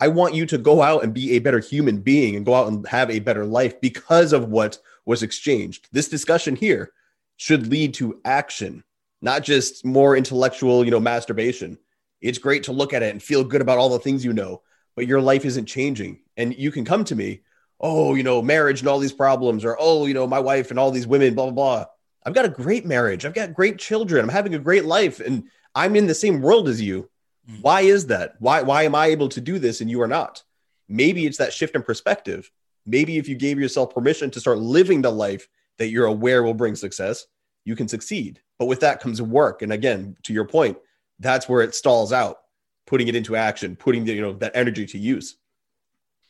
[0.00, 2.68] I want you to go out and be a better human being and go out
[2.68, 5.88] and have a better life because of what was exchanged.
[5.92, 6.92] This discussion here
[7.36, 8.84] should lead to action,
[9.22, 11.78] not just more intellectual, you know, masturbation.
[12.20, 14.62] It's great to look at it and feel good about all the things you know,
[14.98, 16.18] but your life isn't changing.
[16.36, 17.42] And you can come to me,
[17.78, 20.78] oh, you know, marriage and all these problems, or oh, you know, my wife and
[20.80, 21.84] all these women, blah, blah, blah.
[22.26, 23.24] I've got a great marriage.
[23.24, 24.24] I've got great children.
[24.24, 25.20] I'm having a great life.
[25.20, 27.08] And I'm in the same world as you.
[27.48, 27.62] Mm.
[27.62, 28.34] Why is that?
[28.40, 30.42] Why, why am I able to do this and you are not?
[30.88, 32.50] Maybe it's that shift in perspective.
[32.84, 36.54] Maybe if you gave yourself permission to start living the life that you're aware will
[36.54, 37.24] bring success,
[37.64, 38.40] you can succeed.
[38.58, 39.62] But with that comes work.
[39.62, 40.76] And again, to your point,
[41.20, 42.38] that's where it stalls out,
[42.88, 45.36] putting it into action, putting the, you know, that energy to use.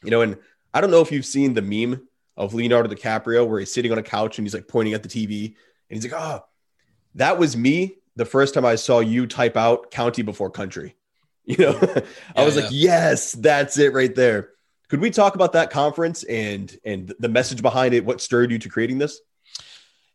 [0.03, 0.37] You know, and
[0.75, 3.99] I don't know if you've seen the meme of Leonardo DiCaprio where he's sitting on
[3.99, 5.55] a couch and he's like pointing at the TV
[5.89, 6.45] and he's like, oh,
[7.15, 10.95] that was me the first time I saw you type out county before country.
[11.49, 12.01] You know, yeah,
[12.37, 12.63] I was yeah.
[12.63, 14.51] like, yes, that's it right there.
[14.89, 18.05] Could we talk about that conference and and the message behind it?
[18.05, 19.19] What stirred you to creating this?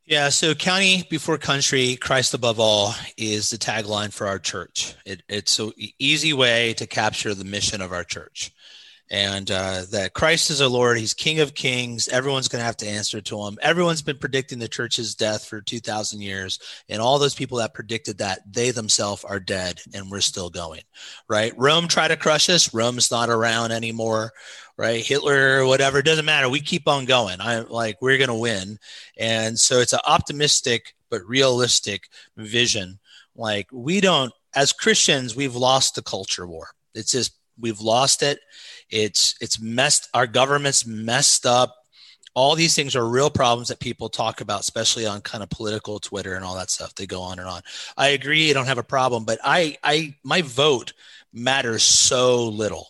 [0.05, 4.95] Yeah, so county before country, Christ above all is the tagline for our church.
[5.05, 8.51] It, it's an easy way to capture the mission of our church.
[9.13, 12.07] And uh, that Christ is our Lord, He's King of Kings.
[12.07, 13.59] Everyone's going to have to answer to Him.
[13.61, 16.57] Everyone's been predicting the church's death for 2,000 years.
[16.89, 20.81] And all those people that predicted that, they themselves are dead and we're still going,
[21.29, 21.53] right?
[21.55, 22.73] Rome tried to crush us.
[22.73, 24.33] Rome's not around anymore
[24.75, 25.05] right?
[25.05, 26.49] Hitler, whatever, it doesn't matter.
[26.49, 27.39] We keep on going.
[27.39, 28.79] I'm like, we're going to win.
[29.19, 32.97] And so it's an optimistic but realistic vision.
[33.35, 36.69] Like, we don't, as Christians, we've lost the culture war.
[36.95, 38.39] It's just, we've lost it.
[38.93, 41.75] It's, it's messed, our government's messed up.
[42.35, 45.99] All these things are real problems that people talk about, especially on kind of political
[45.99, 46.95] Twitter and all that stuff.
[46.95, 47.61] They go on and on.
[47.97, 50.93] I agree, I don't have a problem, but I, I, my vote
[51.31, 52.87] matters so little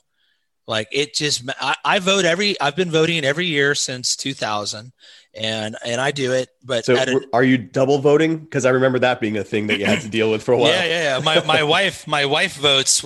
[0.67, 4.93] like it just, I, I, vote every, I've been voting every year since 2000
[5.36, 8.46] and, and I do it, but so a, are you double voting?
[8.48, 10.58] Cause I remember that being a thing that you had to deal with for a
[10.58, 10.69] while.
[10.69, 10.86] Yeah.
[10.86, 11.17] Yeah.
[11.17, 11.24] yeah.
[11.24, 13.04] My, my wife, my wife votes,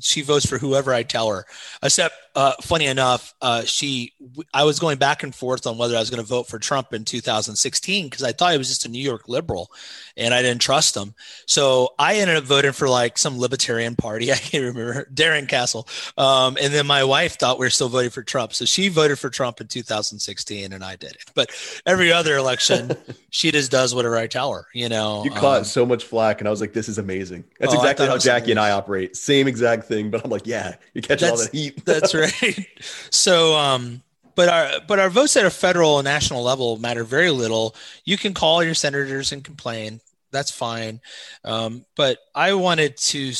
[0.00, 1.46] she votes for whoever I tell her,
[1.82, 4.12] except uh, funny enough, uh, she,
[4.54, 6.92] I was going back and forth on whether I was going to vote for Trump
[6.92, 9.72] in 2016 because I thought he was just a New York liberal,
[10.16, 11.14] and I didn't trust him.
[11.46, 14.30] So I ended up voting for like some libertarian party.
[14.32, 18.10] I can't remember Darrell Castle, um, and then my wife thought we were still voting
[18.10, 21.24] for Trump, so she voted for Trump in 2016, and I did it.
[21.34, 21.50] But
[21.86, 22.92] every other election,
[23.30, 24.66] she just does whatever I tell her.
[24.74, 27.44] You know, you caught um, so much flack, and I was like, "This is amazing."
[27.58, 29.16] That's oh, exactly how Jackie and I operate.
[29.16, 32.66] Same exact thing, but I'm like, "Yeah, you catch all the heat." that's right.
[33.10, 34.02] So, um,
[34.34, 37.74] but our but our votes at a federal and national level matter very little.
[38.04, 40.00] You can call your senators and complain.
[40.30, 41.00] That's fine.
[41.44, 43.32] Um, but I wanted to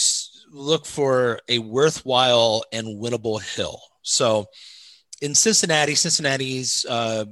[0.51, 3.81] look for a worthwhile and winnable hill.
[4.03, 4.47] So,
[5.21, 7.27] in Cincinnati, Cincinnati's uh,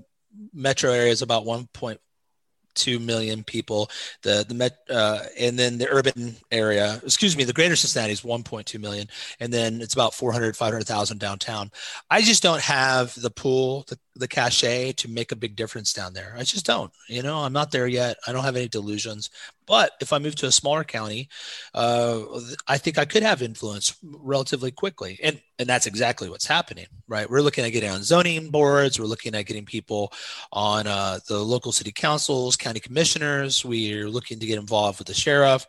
[0.52, 3.90] metro area is about 1.2 million people.
[4.22, 8.22] The the Met uh, and then the urban area, excuse me, the greater Cincinnati is
[8.22, 9.08] 1.2 million,
[9.40, 11.70] and then it's about 400 500,000 downtown.
[12.10, 16.12] I just don't have the pool, the, the cachet to make a big difference down
[16.12, 16.34] there.
[16.36, 16.92] I just don't.
[17.08, 18.16] You know, I'm not there yet.
[18.26, 19.30] I don't have any delusions.
[19.66, 21.28] But if I move to a smaller county,
[21.74, 22.22] uh,
[22.68, 27.28] I think I could have influence relatively quickly, and and that's exactly what's happening, right?
[27.28, 28.98] We're looking at getting on zoning boards.
[28.98, 30.12] We're looking at getting people
[30.52, 33.64] on uh, the local city councils, county commissioners.
[33.64, 35.66] We're looking to get involved with the sheriff,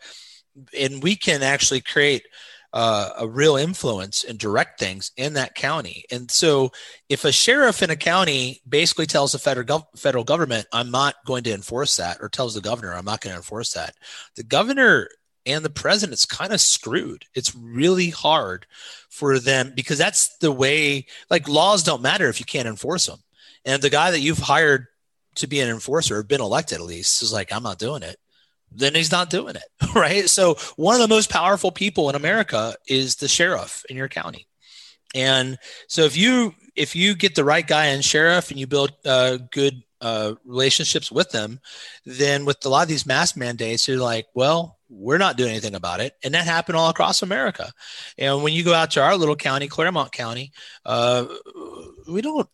[0.77, 2.23] and we can actually create
[2.77, 6.05] uh, a real influence and direct things in that county.
[6.11, 6.71] And so,
[7.09, 11.15] if a sheriff in a county basically tells the federal gov- federal government, "I'm not
[11.25, 13.95] going to enforce that," or tells the governor, "I'm not going to enforce that,"
[14.35, 15.09] the governor
[15.47, 17.25] and the president's kind of screwed.
[17.33, 18.67] It's really hard
[19.09, 21.07] for them because that's the way.
[21.31, 23.23] Like laws don't matter if you can't enforce them.
[23.65, 24.85] And the guy that you've hired
[25.37, 28.19] to be an enforcer, or been elected at least, is like, "I'm not doing it."
[28.71, 29.63] Then he's not doing it,
[29.95, 30.29] right?
[30.29, 34.47] So one of the most powerful people in America is the sheriff in your county.
[35.15, 38.91] And so if you if you get the right guy in sheriff and you build
[39.05, 41.59] uh, good uh, relationships with them,
[42.05, 45.75] then with a lot of these mask mandates, you're like, well, we're not doing anything
[45.75, 47.71] about it, and that happened all across America.
[48.17, 50.51] And when you go out to our little county, Clermont County,
[50.85, 51.25] uh,
[52.07, 52.47] we don't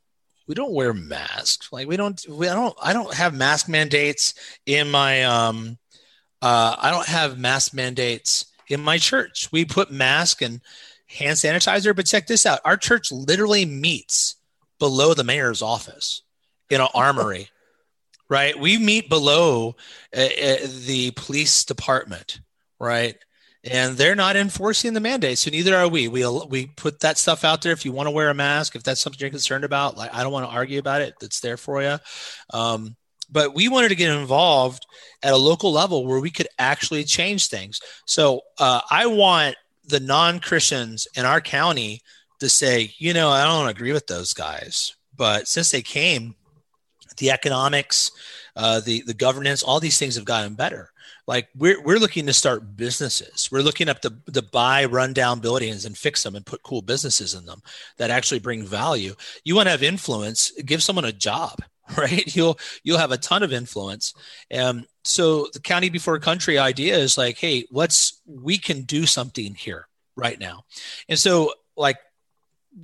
[0.47, 1.69] we don't wear masks.
[1.71, 4.34] Like we don't we I don't I don't have mask mandates
[4.65, 5.78] in my um
[6.43, 9.47] uh, I don't have mask mandates in my church.
[9.51, 10.60] We put mask and
[11.08, 14.36] hand sanitizer, but check this out: our church literally meets
[14.77, 16.21] below the mayor's office
[16.69, 17.47] in an armory.
[18.29, 18.60] right?
[18.60, 19.75] We meet below
[20.15, 22.41] uh, uh, the police department,
[22.79, 23.15] right?
[23.63, 26.10] And they're not enforcing the mandate, so neither are we.
[26.10, 27.71] We we put that stuff out there.
[27.71, 30.23] If you want to wear a mask, if that's something you're concerned about, like I
[30.23, 31.13] don't want to argue about it.
[31.21, 31.97] That's there for you.
[32.53, 32.97] Um,
[33.34, 34.86] but we wanted to get involved
[35.24, 37.82] at a local level where we could actually change things.
[38.06, 42.02] So uh, I want the non Christians in our county
[42.39, 46.36] to say, you know, I don't agree with those guys, but since they came,
[47.17, 48.12] the economics,
[48.56, 50.89] uh, the the governance, all these things have gotten better.
[51.26, 53.50] Like we're we're looking to start businesses.
[53.52, 57.34] We're looking up to to buy rundown buildings and fix them and put cool businesses
[57.34, 57.62] in them
[57.98, 59.13] that actually bring value.
[59.43, 61.60] You want to have influence, give someone a job
[61.98, 62.36] right?
[62.36, 64.13] You'll you'll have a ton of influence.
[64.54, 69.56] Um, so the county before country idea is like hey let's we can do something
[69.56, 70.65] here right now.
[71.10, 71.98] And so like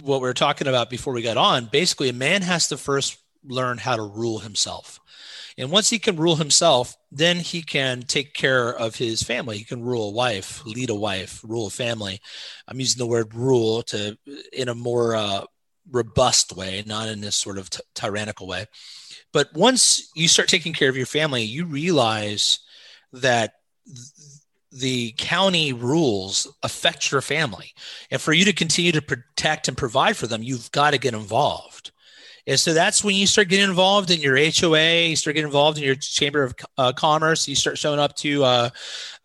[0.02, 3.18] what we are talking about before we got on basically a man has to first
[3.46, 5.00] learn how to rule himself.
[5.58, 9.58] And once he can rule himself then he can take care of his family.
[9.58, 12.20] He can rule a wife lead a wife rule a family.
[12.68, 14.18] I'm using the word rule to
[14.52, 15.46] in a more uh,
[15.92, 18.66] robust way, not in this sort of t- tyrannical way.
[19.32, 22.60] But once you start taking care of your family, you realize
[23.14, 23.54] that
[23.86, 23.98] th-
[24.72, 27.74] the county rules affect your family.
[28.12, 31.14] And for you to continue to protect and provide for them, you've got to get
[31.14, 31.92] involved.
[32.46, 35.78] And so that's when you start getting involved in your HOA, you start getting involved
[35.78, 38.70] in your Chamber of uh, Commerce, you start showing up to uh,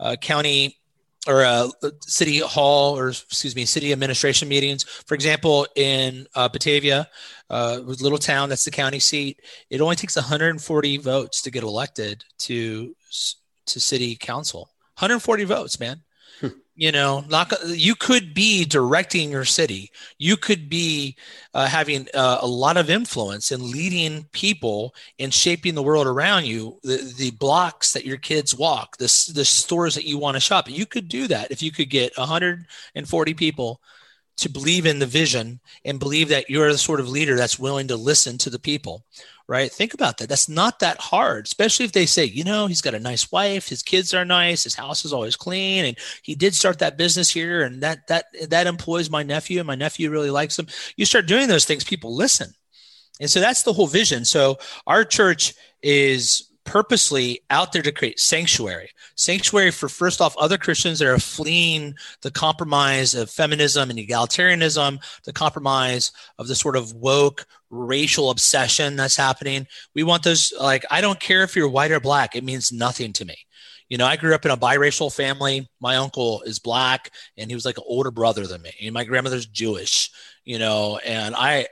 [0.01, 0.79] uh, county
[1.27, 1.69] or uh,
[2.03, 4.85] city hall or excuse me city administration meetings.
[4.85, 7.09] For example in uh, batavia
[7.51, 12.25] uh, little town that's the county seat it only takes 140 votes to get elected
[12.39, 12.95] to
[13.67, 14.71] to city council.
[14.99, 16.04] 140 votes man
[16.77, 19.91] you know not you could be directing your city.
[20.19, 21.17] You could be
[21.55, 26.47] uh, having uh, a lot of influence and leading people and shaping the world around
[26.47, 26.79] you.
[26.83, 30.69] The, the blocks that your kids walk the, the stores that you want to shop.
[30.69, 33.81] You could do that if you could get 140 people
[34.37, 37.89] to believe in the vision and believe that you're the sort of leader that's willing
[37.89, 39.05] to listen to the people
[39.47, 39.71] right?
[39.71, 40.29] Think about that.
[40.29, 43.69] That's not that hard especially if they say you know he's got a nice wife
[43.69, 47.31] his kids are nice his house is always clean and he did start that business
[47.31, 50.67] here and that that that employs my nephew and my nephew really likes him.
[50.97, 52.55] You start doing those things people listen.
[53.21, 54.25] And so that's the whole vision.
[54.25, 58.91] So our church is purposely out there to create sanctuary.
[59.17, 64.99] Sanctuary for first off other christians that are fleeing the compromise of feminism and egalitarianism
[65.25, 69.67] the compromise of the sort of woke racial obsession that's happening.
[69.95, 73.13] We want those like i don't care if you're white or black it means nothing
[73.15, 73.37] to me.
[73.89, 75.69] You know i grew up in a biracial family.
[75.81, 78.73] My uncle is black and he was like an older brother than me.
[78.83, 80.11] And my grandmother's jewish
[80.45, 81.67] you know and i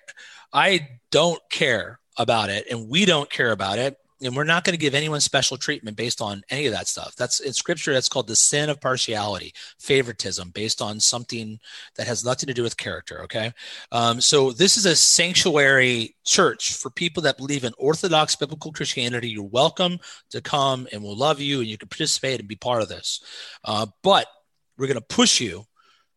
[0.52, 4.74] i don't care about it and we don't care about it and we're not going
[4.74, 7.14] to give anyone special treatment based on any of that stuff.
[7.16, 7.92] That's in scripture.
[7.92, 11.58] That's called the sin of partiality, favoritism, based on something
[11.96, 13.22] that has nothing to do with character.
[13.24, 13.52] Okay,
[13.90, 19.30] um, so this is a sanctuary church for people that believe in Orthodox biblical Christianity.
[19.30, 19.98] You're welcome
[20.30, 23.20] to come, and we'll love you, and you can participate and be part of this.
[23.64, 24.26] Uh, but
[24.78, 25.64] we're going to push you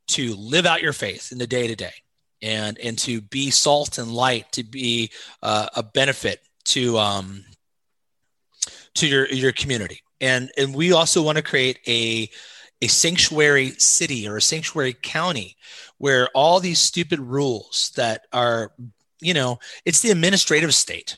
[0.07, 1.93] to live out your faith in the day to day
[2.41, 7.43] and and to be salt and light to be uh, a benefit to um,
[8.95, 10.01] to your your community.
[10.19, 12.29] And and we also want to create a
[12.81, 15.55] a sanctuary city or a sanctuary county
[15.97, 18.71] where all these stupid rules that are
[19.21, 21.17] you know it's the administrative state.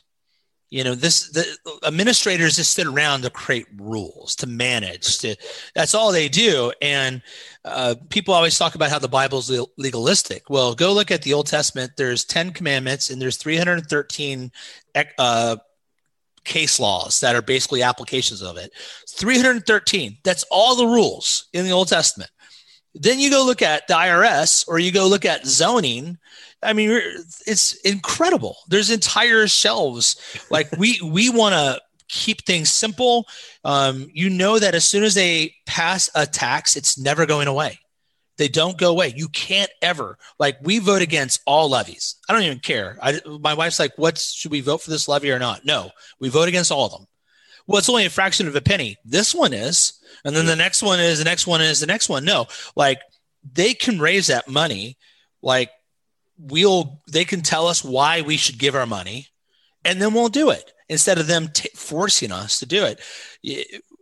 [0.70, 1.46] You know this the
[1.86, 5.34] administrators just sit around to create rules to manage to
[5.74, 6.72] that's all they do.
[6.82, 7.22] And
[7.64, 10.50] uh, people always talk about how the bible's legalistic.
[10.50, 11.92] Well go look at the old testament.
[11.96, 14.52] There's 10 commandments and there's 313
[15.16, 15.56] uh,
[16.48, 18.72] case laws that are basically applications of it
[19.08, 22.30] 313 that's all the rules in the old testament
[22.94, 26.18] then you go look at the irs or you go look at zoning
[26.62, 26.90] I mean,
[27.46, 28.56] it's incredible.
[28.68, 30.16] There's entire shelves.
[30.50, 33.26] Like we we want to keep things simple.
[33.64, 37.78] Um, you know that as soon as they pass a tax, it's never going away.
[38.38, 39.12] They don't go away.
[39.14, 42.16] You can't ever like we vote against all levies.
[42.28, 42.96] I don't even care.
[43.02, 46.28] I, my wife's like, "What should we vote for this levy or not?" No, we
[46.28, 47.06] vote against all of them.
[47.66, 48.96] Well, it's only a fraction of a penny.
[49.04, 52.08] This one is, and then the next one is, the next one is, the next
[52.08, 52.24] one.
[52.24, 53.00] No, like
[53.52, 54.96] they can raise that money
[55.42, 55.70] like
[56.38, 59.26] we'll they can tell us why we should give our money
[59.84, 63.00] and then we'll do it instead of them t- forcing us to do it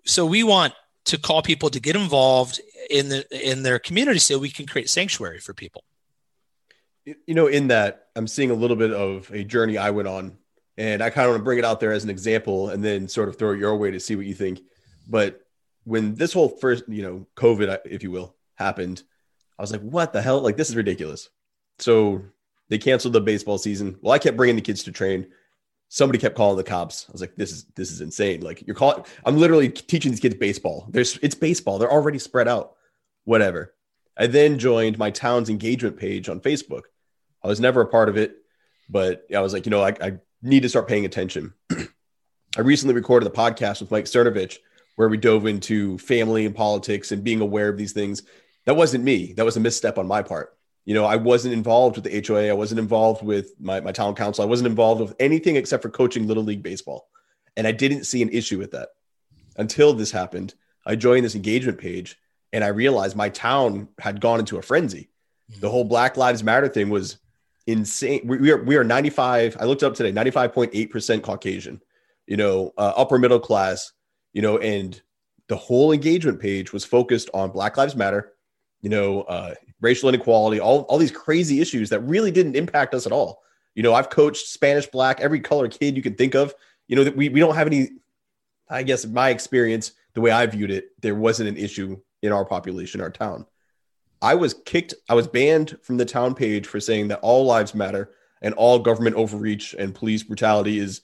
[0.05, 0.75] so we want
[1.07, 4.89] to call people to get involved in the in their community so we can create
[4.89, 5.83] sanctuary for people
[7.05, 10.37] you know in that i'm seeing a little bit of a journey i went on
[10.77, 13.09] and i kind of want to bring it out there as an example and then
[13.09, 14.61] sort of throw it your way to see what you think
[15.09, 15.41] but
[15.85, 19.03] when this whole first you know covid uh, if you will happened
[19.59, 21.29] i was like what the hell like this is ridiculous
[21.79, 22.23] so
[22.69, 23.99] they canceled the baseball season.
[24.01, 25.27] Well, I kept bringing the kids to train.
[25.89, 27.07] Somebody kept calling the cops.
[27.09, 29.05] I was like, "This is this is insane!" Like you're calling.
[29.25, 30.87] I'm literally teaching these kids baseball.
[30.91, 31.79] There's it's baseball.
[31.79, 32.75] They're already spread out.
[33.25, 33.75] Whatever.
[34.17, 36.83] I then joined my town's engagement page on Facebook.
[37.43, 38.37] I was never a part of it,
[38.89, 41.53] but I was like, you know, I, I need to start paying attention.
[41.71, 44.59] I recently recorded a podcast with Mike Cernovich
[44.97, 48.23] where we dove into family and politics and being aware of these things.
[48.65, 49.35] That wasn't me.
[49.35, 50.56] That was a misstep on my part
[50.87, 52.49] you know, I wasn't involved with the HOA.
[52.49, 54.45] I wasn't involved with my, my town council.
[54.45, 57.09] I wasn't involved with anything except for coaching little league baseball.
[57.57, 58.91] And I didn't see an issue with that
[59.57, 60.55] until this happened.
[60.87, 62.17] I joined this engagement page
[62.53, 65.11] and I realized my town had gone into a frenzy.
[65.51, 65.61] Mm-hmm.
[65.61, 67.19] The whole Black Lives Matter thing was
[67.67, 68.21] insane.
[68.25, 69.57] We, we, are, we are 95.
[69.59, 71.83] I looked up today, 95.8% Caucasian,
[72.27, 73.93] you know, uh, upper middle class,
[74.33, 75.01] you know, and
[75.49, 78.35] the whole engagement page was focused on Black Lives Matter,
[78.83, 83.07] you know, uh, racial inequality, all, all these crazy issues that really didn't impact us
[83.07, 83.43] at all.
[83.75, 86.55] You know, I've coached Spanish, black, every color kid you can think of.
[86.89, 87.91] You know, that we, we don't have any,
[88.69, 92.45] I guess, my experience, the way I viewed it, there wasn't an issue in our
[92.45, 93.45] population, our town.
[94.23, 97.75] I was kicked, I was banned from the town page for saying that all lives
[97.75, 101.03] matter and all government overreach and police brutality is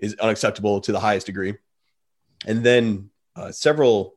[0.00, 1.54] is unacceptable to the highest degree.
[2.46, 4.14] And then uh, several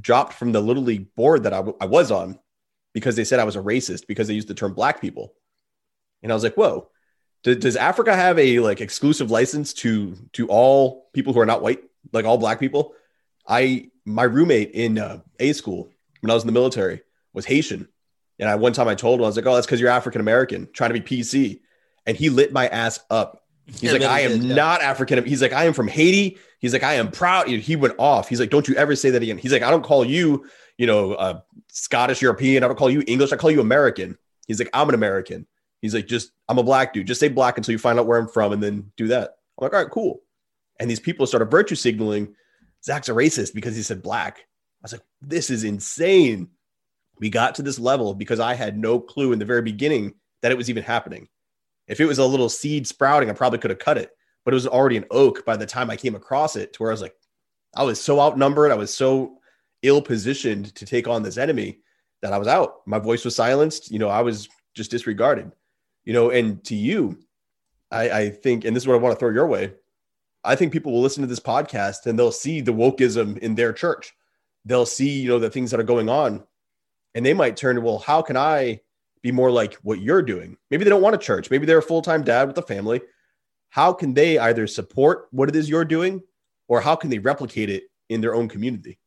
[0.00, 2.38] dropped from the little league board that I, w- I was on
[2.96, 5.34] because they said I was a racist because they used the term black people.
[6.22, 6.88] And I was like, whoa,
[7.42, 11.60] does, does Africa have a like exclusive license to to all people who are not
[11.60, 11.80] white,
[12.14, 12.94] like all black people?
[13.46, 15.90] I my roommate in uh, A school
[16.22, 17.02] when I was in the military
[17.34, 17.86] was Haitian,
[18.38, 20.22] and I one time I told him I was like, oh, that's because you're African
[20.22, 21.60] American, trying to be PC,
[22.06, 23.42] and he lit my ass up.
[23.66, 24.54] He's yeah, like, I am yeah.
[24.54, 25.22] not African.
[25.26, 26.38] He's like, I am from Haiti.
[26.60, 27.48] He's like, I am proud.
[27.48, 28.30] He went off.
[28.30, 29.36] He's like, don't you ever say that again.
[29.36, 30.46] He's like, I don't call you
[30.78, 32.62] you know, uh, Scottish European.
[32.62, 33.32] I don't call you English.
[33.32, 34.16] I call you American.
[34.46, 35.46] He's like, I'm an American.
[35.82, 37.06] He's like, just, I'm a black dude.
[37.06, 39.36] Just say black until you find out where I'm from and then do that.
[39.58, 40.22] I'm like, all right, cool.
[40.78, 42.34] And these people started virtue signaling
[42.84, 44.38] Zac's a racist because he said black.
[44.38, 44.42] I
[44.82, 46.48] was like, this is insane.
[47.18, 50.52] We got to this level because I had no clue in the very beginning that
[50.52, 51.28] it was even happening.
[51.88, 54.10] If it was a little seed sprouting, I probably could have cut it,
[54.44, 56.90] but it was already an oak by the time I came across it to where
[56.90, 57.16] I was like,
[57.74, 58.70] I was so outnumbered.
[58.70, 59.38] I was so
[59.82, 61.80] ill positioned to take on this enemy
[62.22, 62.86] that I was out.
[62.86, 63.90] My voice was silenced.
[63.90, 65.52] You know, I was just disregarded.
[66.04, 67.18] You know, and to you,
[67.90, 69.72] I, I think, and this is what I want to throw your way.
[70.44, 73.72] I think people will listen to this podcast and they'll see the wokeism in their
[73.72, 74.14] church.
[74.64, 76.44] They'll see, you know, the things that are going on,
[77.14, 78.80] and they might turn, to, well, how can I
[79.22, 80.56] be more like what you're doing?
[80.70, 81.50] Maybe they don't want a church.
[81.50, 83.00] Maybe they're a full time dad with a family.
[83.70, 86.22] How can they either support what it is you're doing,
[86.68, 88.98] or how can they replicate it in their own community?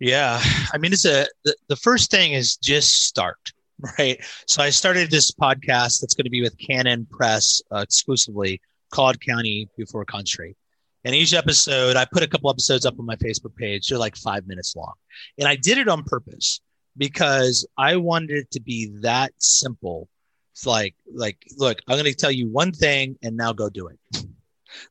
[0.00, 0.40] Yeah.
[0.72, 3.52] I mean, it's a, the, the first thing is just start,
[3.98, 4.18] right?
[4.46, 9.20] So I started this podcast that's going to be with Canon Press uh, exclusively called
[9.20, 10.56] County Before Country.
[11.04, 13.88] And each episode, I put a couple episodes up on my Facebook page.
[13.88, 14.94] They're like five minutes long.
[15.38, 16.60] And I did it on purpose
[16.96, 20.08] because I wanted it to be that simple.
[20.52, 23.88] It's like, like, look, I'm going to tell you one thing and now go do
[23.88, 23.98] it.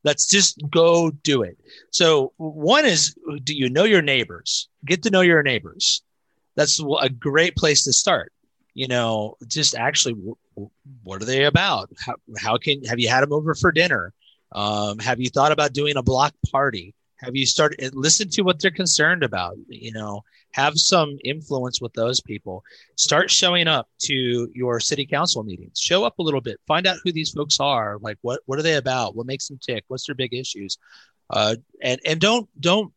[0.04, 1.58] Let's just go do it.
[1.92, 4.70] So one is, do you know your neighbors?
[4.86, 6.02] Get to know your neighbors.
[6.56, 8.34] That's a great place to start.
[8.74, 10.16] You know, just actually,
[11.04, 11.90] what are they about?
[11.98, 14.14] How, how can have you had them over for dinner?
[14.52, 16.94] Um, have you thought about doing a block party?
[17.22, 19.58] Have you started listen to what they're concerned about?
[19.68, 22.64] You know, have some influence with those people.
[22.96, 25.80] Start showing up to your city council meetings.
[25.80, 26.60] Show up a little bit.
[26.66, 27.98] Find out who these folks are.
[28.02, 29.16] Like what what are they about?
[29.16, 29.84] What makes them tick?
[29.88, 30.78] What's their big issues?
[31.30, 32.94] Uh, and and don't don't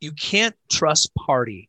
[0.00, 1.68] you can't trust party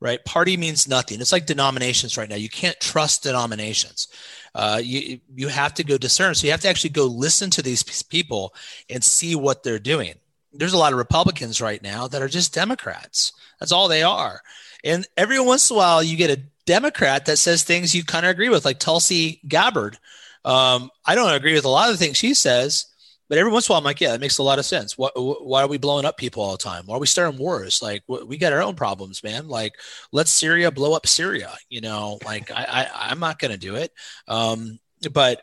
[0.00, 0.24] right?
[0.24, 1.20] Party means nothing.
[1.20, 2.36] It's like denominations right now.
[2.36, 4.08] You can't trust denominations.
[4.54, 6.34] Uh, you you have to go discern.
[6.34, 8.54] So you have to actually go listen to these people
[8.90, 10.14] and see what they're doing.
[10.52, 13.32] There's a lot of Republicans right now that are just Democrats.
[13.60, 14.40] That's all they are.
[14.84, 18.26] And every once in a while, you get a Democrat that says things you kind
[18.26, 19.98] of agree with, like Tulsi Gabbard.
[20.44, 22.86] Um, I don't agree with a lot of the things she says,
[23.28, 24.96] but every once in a while, I'm like, yeah, that makes a lot of sense.
[24.96, 26.84] What, why are we blowing up people all the time?
[26.86, 27.82] Why are we starting wars?
[27.82, 29.48] Like, we got our own problems, man.
[29.48, 29.74] Like,
[30.12, 31.52] let Syria blow up Syria.
[31.68, 33.92] You know, like I, I am not going to do it.
[34.28, 34.78] Um,
[35.12, 35.42] but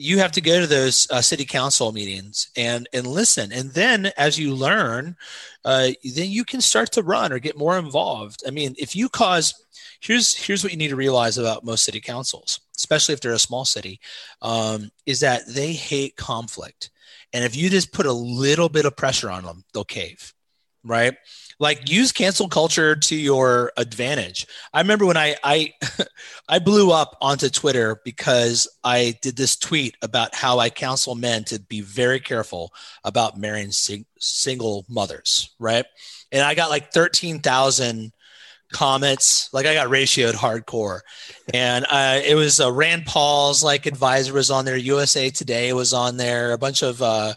[0.00, 4.10] you have to go to those uh, city council meetings and and listen, and then
[4.16, 5.16] as you learn,
[5.64, 8.42] uh, then you can start to run or get more involved.
[8.46, 9.66] I mean, if you cause
[10.00, 13.38] here's here's what you need to realize about most city councils, especially if they're a
[13.38, 14.00] small city,
[14.42, 16.90] um, is that they hate conflict
[17.32, 20.34] and if you just put a little bit of pressure on them, they'll cave,
[20.84, 21.16] right?
[21.60, 24.46] Like use cancel culture to your advantage.
[24.72, 25.74] I remember when I I
[26.48, 31.44] I blew up onto Twitter because I did this tweet about how I counsel men
[31.44, 32.72] to be very careful
[33.04, 35.84] about marrying sing- single mothers, right?
[36.32, 38.12] And I got like 13,000
[38.72, 39.52] comments.
[39.52, 41.00] Like I got ratioed hardcore,
[41.52, 44.76] and uh, it was uh, Rand Paul's like advisor was on there.
[44.76, 46.52] USA Today was on there.
[46.52, 47.34] A bunch of uh,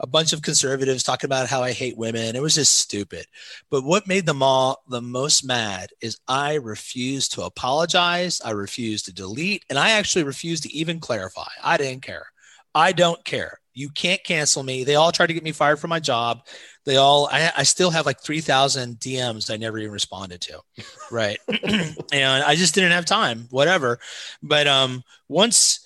[0.00, 2.36] a bunch of conservatives talking about how I hate women.
[2.36, 3.26] It was just stupid.
[3.70, 8.40] But what made them all the most mad is I refused to apologize.
[8.44, 11.48] I refused to delete, and I actually refused to even clarify.
[11.62, 12.26] I didn't care.
[12.74, 13.60] I don't care.
[13.72, 14.84] You can't cancel me.
[14.84, 16.42] They all tried to get me fired from my job
[16.86, 20.60] they all I, I still have like 3000 dms i never even responded to
[21.10, 23.98] right and i just didn't have time whatever
[24.42, 25.80] but um once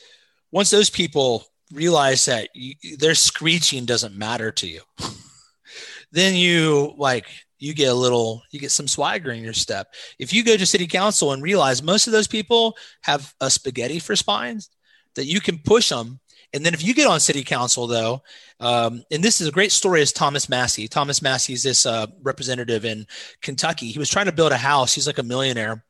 [0.52, 4.80] once those people realize that you, their screeching doesn't matter to you
[6.12, 7.26] then you like
[7.58, 10.66] you get a little you get some swagger in your step if you go to
[10.66, 14.70] city council and realize most of those people have a spaghetti for spines
[15.14, 16.20] that you can push them
[16.52, 18.22] and then if you get on city council, though,
[18.58, 20.88] um, and this is a great story, is Thomas Massie.
[20.88, 23.06] Thomas Massie is this uh, representative in
[23.40, 23.86] Kentucky.
[23.86, 24.94] He was trying to build a house.
[24.94, 25.84] He's like a millionaire.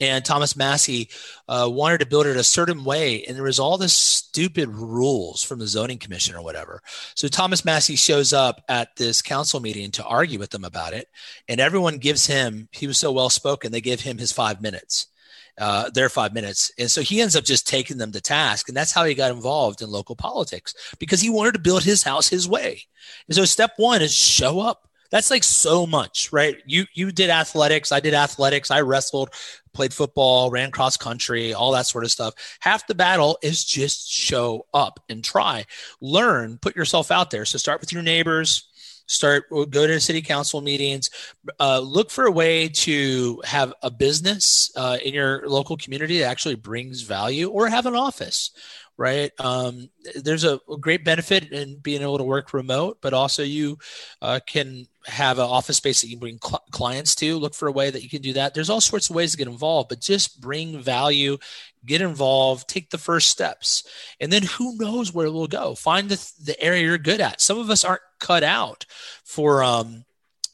[0.00, 1.10] And Thomas Massie
[1.48, 3.24] uh, wanted to build it a certain way.
[3.24, 6.82] And there was all this stupid rules from the zoning commission or whatever.
[7.14, 11.08] So Thomas Massie shows up at this council meeting to argue with them about it.
[11.48, 15.06] And everyone gives him, he was so well spoken, they give him his five minutes
[15.60, 16.72] uh, their five minutes.
[16.78, 18.68] And so he ends up just taking them to task.
[18.68, 22.02] And that's how he got involved in local politics because he wanted to build his
[22.02, 22.82] house his way.
[23.28, 24.88] And so step one is show up.
[25.10, 26.58] That's like so much, right?
[26.66, 29.30] You you did athletics, I did athletics, I wrestled,
[29.72, 32.34] played football, ran cross country, all that sort of stuff.
[32.60, 35.66] Half the battle is just show up and try.
[36.00, 37.44] Learn, put yourself out there.
[37.44, 38.68] So start with your neighbors,
[39.10, 41.10] start go to city council meetings
[41.58, 46.26] uh, look for a way to have a business uh, in your local community that
[46.26, 48.52] actually brings value or have an office
[49.00, 49.32] right?
[49.40, 53.78] Um, there's a, great benefit in being able to work remote but also you
[54.20, 57.72] uh, can have an office space that you bring cl- clients to look for a
[57.72, 58.52] way that you can do that.
[58.52, 61.38] There's all sorts of ways to get involved but just bring value
[61.86, 63.84] get involved take the first steps.
[64.20, 65.74] And then who knows where we'll go.
[65.74, 67.40] Find the, the area you're good at.
[67.40, 68.84] Some of us aren't cut out
[69.24, 70.04] for um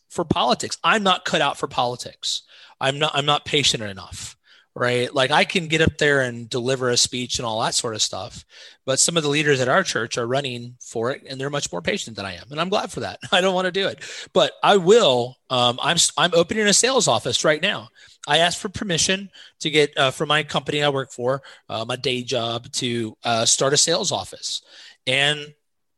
[0.08, 0.78] for politics.
[0.84, 2.42] I'm not cut out for politics.
[2.80, 4.36] I'm not i'm not patient enough
[4.76, 5.12] right?
[5.12, 8.02] Like I can get up there and deliver a speech and all that sort of
[8.02, 8.44] stuff.
[8.84, 11.72] But some of the leaders at our church are running for it and they're much
[11.72, 12.48] more patient than I am.
[12.50, 13.18] And I'm glad for that.
[13.32, 14.00] I don't want to do it,
[14.34, 15.36] but I will.
[15.48, 17.88] Um, I'm, I'm opening a sales office right now.
[18.28, 21.96] I asked for permission to get uh, for my company I work for, uh, my
[21.96, 24.60] day job, to uh, start a sales office.
[25.06, 25.54] And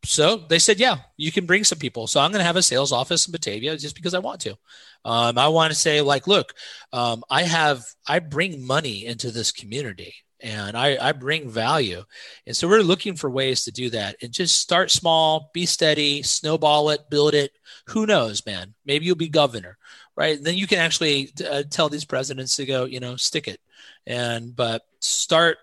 [0.08, 2.06] so they said, yeah, you can bring some people.
[2.06, 4.56] So I'm going to have a sales office in Batavia just because I want to.
[5.04, 6.54] Um, I want to say, like, look,
[6.94, 12.04] um, I have, I bring money into this community and I, I bring value.
[12.46, 16.22] And so we're looking for ways to do that and just start small, be steady,
[16.22, 17.52] snowball it, build it.
[17.88, 18.74] Who knows, man?
[18.86, 19.76] Maybe you'll be governor,
[20.16, 20.42] right?
[20.42, 23.60] Then you can actually uh, tell these presidents to go, you know, stick it.
[24.06, 25.58] And, but start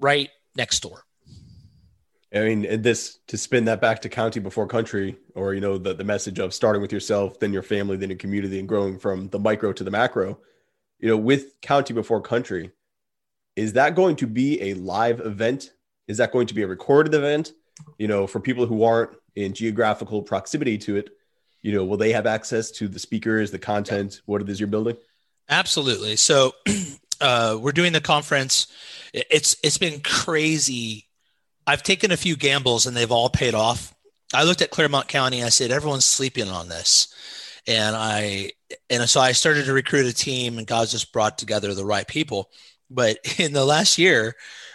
[0.00, 1.05] right next door.
[2.34, 5.94] I mean, this to spin that back to county before country, or you know, the
[5.94, 9.28] the message of starting with yourself, then your family, then your community, and growing from
[9.28, 10.38] the micro to the macro.
[10.98, 12.72] You know, with county before country,
[13.54, 15.72] is that going to be a live event?
[16.08, 17.52] Is that going to be a recorded event?
[17.98, 21.10] you know, for people who aren't in geographical proximity to it,
[21.62, 24.66] you know, will they have access to the speakers, the content, what it is you're
[24.68, 24.96] building?
[25.48, 26.16] Absolutely.
[26.16, 26.52] So
[27.20, 28.68] uh, we're doing the conference.
[29.12, 31.05] It's it's been crazy.
[31.66, 33.94] I've taken a few gambles and they've all paid off.
[34.34, 35.42] I looked at Clermont County.
[35.42, 37.08] I said everyone's sleeping on this,
[37.66, 38.52] and I
[38.90, 42.06] and so I started to recruit a team, and God just brought together the right
[42.06, 42.50] people.
[42.90, 44.34] But in the last year,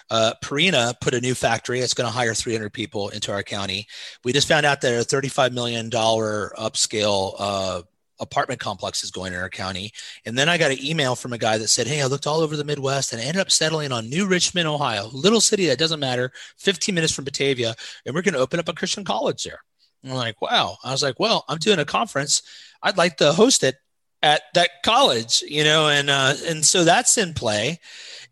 [0.10, 1.80] uh, put a new factory.
[1.80, 3.88] It's going to hire 300 people into our county.
[4.24, 7.82] We just found out that a 35 million dollar upscale uh,
[8.22, 9.92] apartment complexes going in our county.
[10.26, 12.40] And then I got an email from a guy that said, Hey, I looked all
[12.40, 15.80] over the Midwest and I ended up settling on New Richmond, Ohio, little city that
[15.80, 17.76] doesn't matter, 15 minutes from Batavia.
[18.06, 19.60] And we're going to open up a Christian college there.
[20.04, 20.78] And I'm like, wow.
[20.84, 22.44] I was like, well, I'm doing a conference.
[22.82, 23.76] I'd like to host it
[24.24, 27.80] at that college, you know, and, uh, and so that's in play.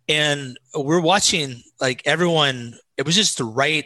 [0.07, 3.85] And we're watching like everyone, it was just the right,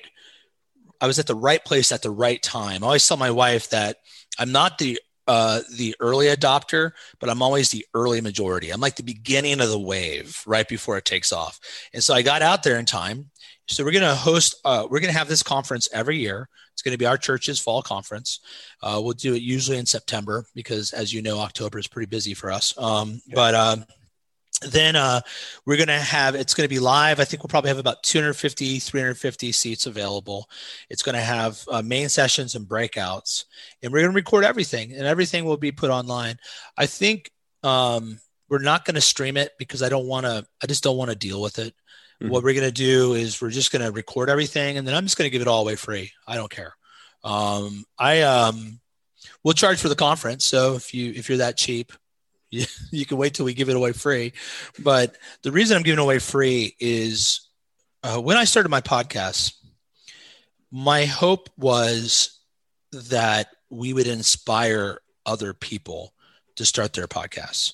[1.00, 2.84] I was at the right place at the right time.
[2.84, 3.98] I always tell my wife that
[4.38, 8.72] I'm not the uh, the early adopter, but I'm always the early majority.
[8.72, 11.60] I'm like the beginning of the wave right before it takes off.
[11.94, 13.30] And so I got out there in time.
[13.68, 16.50] So we're going to host, uh, we're going to have this conference every year.
[16.74, 18.40] It's going to be our church's fall conference.
[18.82, 22.34] Uh, we'll do it usually in September because, as you know, October is pretty busy
[22.34, 22.78] for us.
[22.78, 23.36] Um, yeah.
[23.36, 23.86] But um,
[24.70, 25.22] then uh,
[25.66, 27.20] we're going to have it's going to be live.
[27.20, 30.50] I think we'll probably have about 250 350 seats available.
[30.90, 33.46] It's going to have uh, main sessions and breakouts
[33.82, 36.38] and we're going to record everything and everything will be put online.
[36.78, 37.32] I think
[37.64, 40.98] um, we're not going to stream it because i don't want to i just don't
[40.98, 41.74] want to deal with it.
[42.22, 42.32] Mm-hmm.
[42.32, 45.06] what we're going to do is we're just going to record everything and then i'm
[45.06, 46.12] just going to give it all away free.
[46.28, 46.76] I don't care.
[47.24, 48.80] Um, i um,
[49.44, 51.92] we'll charge for the conference so if you if you're that cheap
[52.92, 54.34] you, can wait till we give it away free.
[54.80, 57.48] But the reason I'm giving away free is
[58.04, 59.54] uh, when I started my podcast,
[60.72, 62.40] my hope was
[62.92, 66.14] that we would inspire other people
[66.56, 67.74] to start their podcasts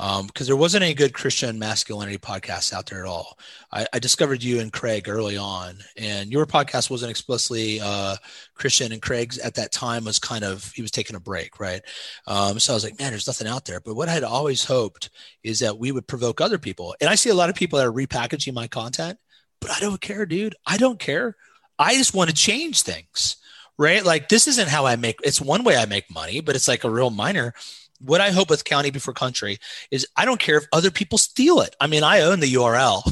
[0.00, 3.38] because um, there wasn't any good Christian masculinity podcasts out there at all.
[3.70, 8.16] I, I, discovered you and Craig early on, and your podcast wasn't explicitly uh,
[8.54, 11.82] Christian, and Craig's at that time was kind of he was taking a break, right?
[12.26, 13.78] Um, so I was like, man, there's nothing out there.
[13.80, 15.10] But what I had always hoped
[15.42, 17.86] is that we would provoke other people, and I see a lot of people that
[17.86, 19.18] are repackaging my content,
[19.60, 20.54] but I don't care, dude.
[20.64, 21.36] I don't care.
[21.78, 23.36] I just want to change things
[23.78, 24.04] right?
[24.04, 26.84] Like this isn't how I make it's one way I make money, but it's like
[26.84, 27.54] a real minor
[28.00, 29.58] what I hope with county before country
[29.90, 31.76] is I don't care if other people steal it.
[31.80, 33.02] I mean, I own the URL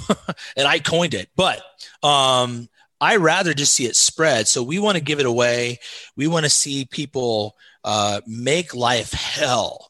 [0.56, 1.62] and I coined it, but
[2.02, 2.68] um,
[3.00, 4.48] I rather just see it spread.
[4.48, 5.78] So we want to give it away.
[6.16, 9.88] We want to see people uh, make life hell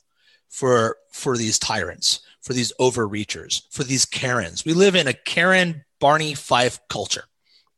[0.49, 4.65] for for these tyrants, for these overreachers, for these Karens.
[4.65, 7.25] We live in a Karen Barney Fife culture.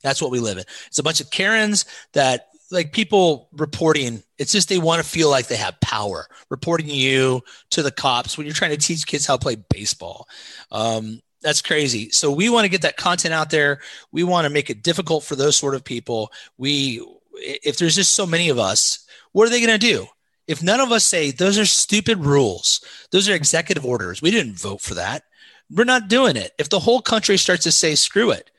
[0.03, 0.65] That's what we live in.
[0.87, 5.29] It's a bunch of Karens that like people reporting it's just they want to feel
[5.29, 6.27] like they have power.
[6.49, 10.27] Reporting you to the cops when you're trying to teach kids how to play baseball.
[10.71, 12.11] Um, that's crazy.
[12.11, 13.81] So we want to get that content out there.
[14.13, 16.33] We want to make it difficult for those sort of people.
[16.57, 17.05] We
[17.35, 20.07] if there's just so many of us what are they going to do?
[20.49, 22.81] If none of us say those are stupid rules.
[23.13, 24.21] Those are executive orders.
[24.21, 25.23] We didn't vote for that.
[25.71, 26.53] We're not doing it.
[26.59, 28.51] If the whole country starts to say screw it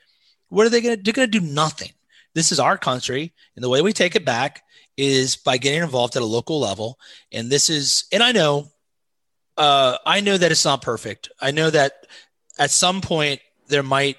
[0.52, 1.90] what are they going to they're going to do nothing
[2.34, 3.32] this is our country.
[3.56, 4.62] And the way we take it back
[4.96, 6.98] is by getting involved at a local level.
[7.30, 8.68] And this is, and I know,
[9.56, 11.30] uh, I know that it's not perfect.
[11.40, 12.06] I know that
[12.58, 14.16] at some point there might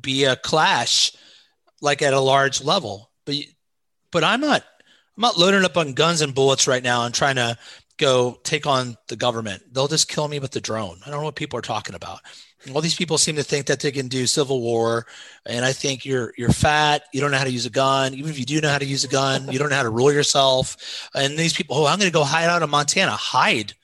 [0.00, 1.12] be a clash,
[1.80, 3.10] like at a large level.
[3.24, 3.36] But,
[4.10, 4.62] but I'm not,
[5.16, 7.56] I'm not loading up on guns and bullets right now and trying to
[7.96, 9.62] go take on the government.
[9.72, 10.98] They'll just kill me with the drone.
[11.04, 12.20] I don't know what people are talking about
[12.74, 15.06] all these people seem to think that they can do civil war
[15.46, 18.30] and i think you're you're fat you don't know how to use a gun even
[18.30, 20.12] if you do know how to use a gun you don't know how to rule
[20.12, 21.08] yourself.
[21.14, 23.12] And these people oh i'm going to go hide out in montana.
[23.12, 23.74] Hide.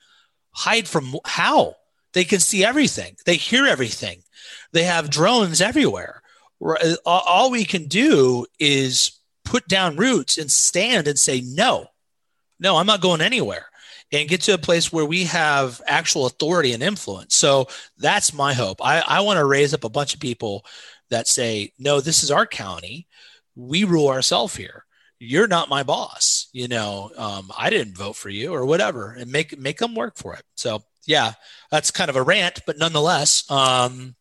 [0.51, 1.75] Hide from how?
[2.13, 3.15] They can see everything.
[3.25, 4.21] They hear everything.
[4.71, 6.21] They have drones everywhere.
[7.05, 11.87] All we can do is put down roots and stand and say no.
[12.59, 13.67] No i'm not going anywhere
[14.13, 17.35] and get to a place where we have actual authority and influence.
[17.35, 18.79] So that's my hope.
[18.81, 20.65] I, I want to raise up a bunch of people
[21.09, 23.07] that say, no, this is our county.
[23.55, 24.85] We rule ourselves here.
[25.19, 26.47] You're not my boss.
[26.53, 30.17] You know, um, I didn't vote for you or whatever, and make make them work
[30.17, 30.43] for it.
[30.55, 31.33] So yeah,
[31.71, 34.15] that's kind of a rant, but nonetheless, um,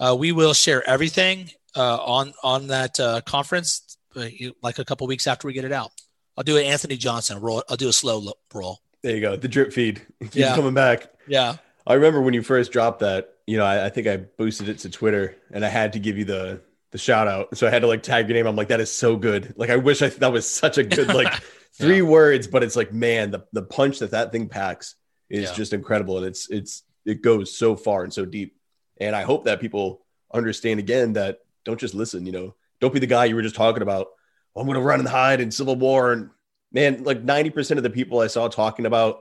[0.00, 4.26] uh, we will share everything uh, on on that uh, conference, uh,
[4.62, 5.92] like a couple weeks after we get it out.
[6.36, 7.62] I'll do an Anthony Johnson roll.
[7.68, 8.80] I'll do a slow roll.
[9.08, 9.36] There you go.
[9.36, 10.54] The drip feed keeps yeah.
[10.54, 11.10] coming back.
[11.26, 11.56] Yeah.
[11.86, 14.80] I remember when you first dropped that, you know, I, I, think I boosted it
[14.80, 17.56] to Twitter and I had to give you the the shout out.
[17.56, 18.46] So I had to like tag your name.
[18.46, 19.54] I'm like, that is so good.
[19.56, 21.32] Like, I wish I that was such a good like
[21.72, 22.02] three yeah.
[22.02, 24.94] words, but it's like, man, the the punch that that thing packs
[25.30, 25.54] is yeah.
[25.54, 28.58] just incredible, and it's it's it goes so far and so deep.
[29.00, 30.04] And I hope that people
[30.34, 32.26] understand again that don't just listen.
[32.26, 34.08] You know, don't be the guy you were just talking about.
[34.54, 36.28] Oh, I'm going to run and hide in Civil War, and
[36.72, 39.20] man, like 90 percent of the people I saw talking about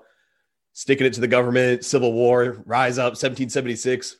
[0.74, 4.18] sticking it to the government, Civil War, Rise Up, 1776,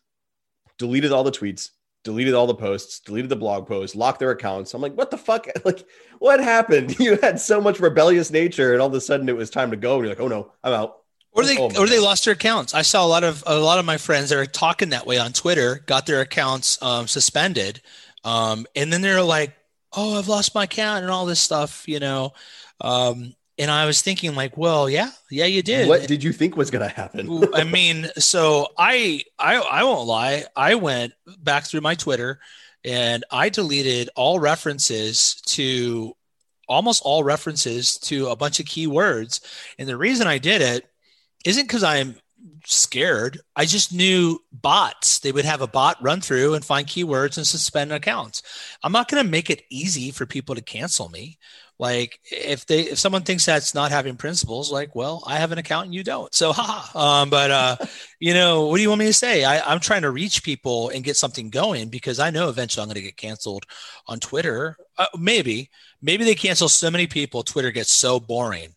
[0.78, 1.70] deleted all the tweets
[2.08, 4.74] deleted all the posts, deleted the blog posts, locked their accounts.
[4.74, 5.46] I'm like, what the fuck?
[5.66, 5.86] Like,
[6.20, 6.98] what happened?
[7.08, 9.78] You had so much rebellious nature, and all of a sudden it was time to
[9.78, 9.96] go.
[9.96, 11.00] And you're like, oh no, I'm out.
[11.34, 12.74] Or they oh, or they lost their accounts.
[12.74, 15.18] I saw a lot of a lot of my friends that are talking that way
[15.18, 17.82] on Twitter got their accounts um, suspended,
[18.24, 19.54] um, and then they're like,
[19.92, 22.34] "Oh, I've lost my account and all this stuff," you know.
[22.82, 25.88] Um, and I was thinking, like, well, yeah, yeah, you did.
[25.88, 27.44] What did you think was going to happen?
[27.56, 30.46] I mean, so I, I, I won't lie.
[30.56, 32.40] I went back through my Twitter,
[32.86, 36.16] and I deleted all references to,
[36.68, 39.42] almost all references to a bunch of keywords.
[39.80, 40.88] And the reason I did it
[41.44, 42.16] isn't because I'm
[42.66, 43.40] scared.
[43.56, 45.20] I just knew bots.
[45.20, 48.44] They would have a bot run through and find keywords and suspend accounts.
[48.84, 51.40] I'm not going to make it easy for people to cancel me
[51.80, 55.58] like if they if someone thinks that's not having principles like well i have an
[55.58, 56.34] account and you don't.
[56.34, 57.78] So haha um, but uh
[58.20, 59.44] you know what do you want me to say?
[59.44, 62.88] I, i'm trying to reach people and get something going because i know eventually i'm
[62.88, 63.66] going to get canceled
[64.08, 64.78] on twitter.
[64.98, 65.70] Uh, maybe
[66.02, 68.74] maybe they cancel so many people twitter gets so boring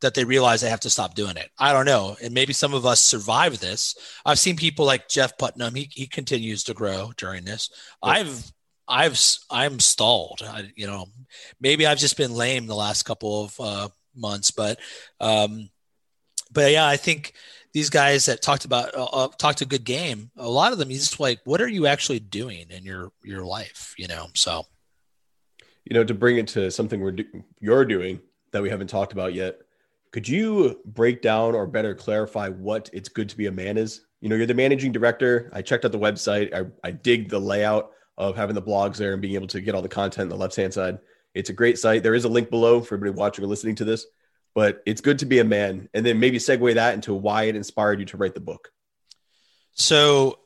[0.00, 1.50] that they realize they have to stop doing it.
[1.58, 2.16] I don't know.
[2.22, 3.94] And maybe some of us survive this.
[4.24, 7.70] I've seen people like jeff putnam he, he continues to grow during this.
[8.02, 8.50] I've
[8.90, 9.18] I've
[9.48, 10.42] I'm stalled.
[10.44, 11.06] I, you know,
[11.60, 14.78] maybe I've just been lame the last couple of uh, months, but
[15.20, 15.70] um,
[16.52, 17.34] but yeah, I think
[17.72, 20.30] these guys that talked about uh, uh, talked a good game.
[20.36, 23.44] A lot of them, he's just like, what are you actually doing in your your
[23.44, 23.94] life?
[23.96, 24.66] You know, so
[25.84, 28.20] you know, to bring it to something we're do- you're doing
[28.50, 29.60] that we haven't talked about yet.
[30.10, 34.06] Could you break down or better clarify what it's good to be a man is?
[34.20, 35.48] You know, you're the managing director.
[35.52, 36.52] I checked out the website.
[36.52, 39.74] I, I dig the layout of having the blogs there and being able to get
[39.74, 40.98] all the content on the left hand side.
[41.34, 42.02] It's a great site.
[42.02, 44.04] There is a link below for everybody watching or listening to this,
[44.54, 45.88] but it's good to be a man.
[45.94, 48.72] And then maybe segue that into why it inspired you to write the book.
[49.72, 50.38] So,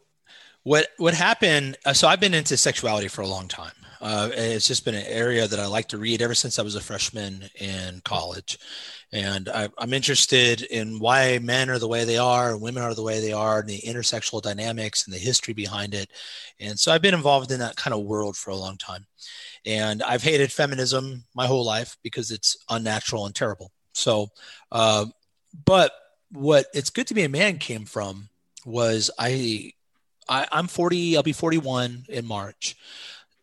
[0.63, 1.77] what what happened?
[1.85, 3.73] Uh, so I've been into sexuality for a long time.
[4.05, 6.75] Uh, it's just been an area that I like to read ever since I was
[6.75, 8.59] a freshman in college.
[9.13, 12.95] And I, am interested in why men are the way they are and women are
[12.95, 16.11] the way they are and the intersexual dynamics and the history behind it.
[16.61, 19.07] And so I've been involved in that kind of world for a long time.
[19.65, 23.73] And I've hated feminism my whole life because it's unnatural and terrible.
[23.95, 24.29] So,
[24.71, 25.07] uh,
[25.65, 25.93] but
[26.31, 28.29] what it's good to be a man came from
[28.67, 29.73] was I,
[30.29, 32.77] I I'm 40, I'll be 41 in March.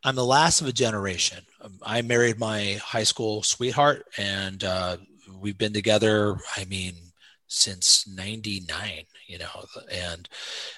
[0.04, 1.46] I'm the last of a generation.
[1.84, 4.98] I married my high school sweetheart, and uh,
[5.40, 6.38] we've been together.
[6.58, 6.96] I mean,
[7.48, 10.28] since '99, you know, and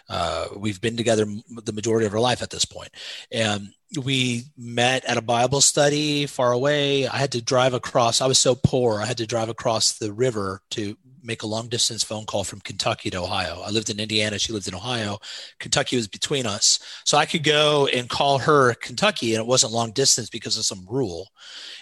[0.09, 1.26] uh, we've been together
[1.63, 2.89] the majority of our life at this point.
[3.32, 3.69] And
[4.01, 7.07] we met at a Bible study far away.
[7.07, 8.19] I had to drive across.
[8.19, 9.01] I was so poor.
[9.01, 12.61] I had to drive across the river to make a long distance phone call from
[12.61, 13.61] Kentucky to Ohio.
[13.65, 15.19] I lived in Indiana, she lived in Ohio.
[15.59, 16.80] Kentucky was between us.
[17.05, 20.65] So I could go and call her Kentucky and it wasn't long distance because of
[20.65, 21.30] some rule.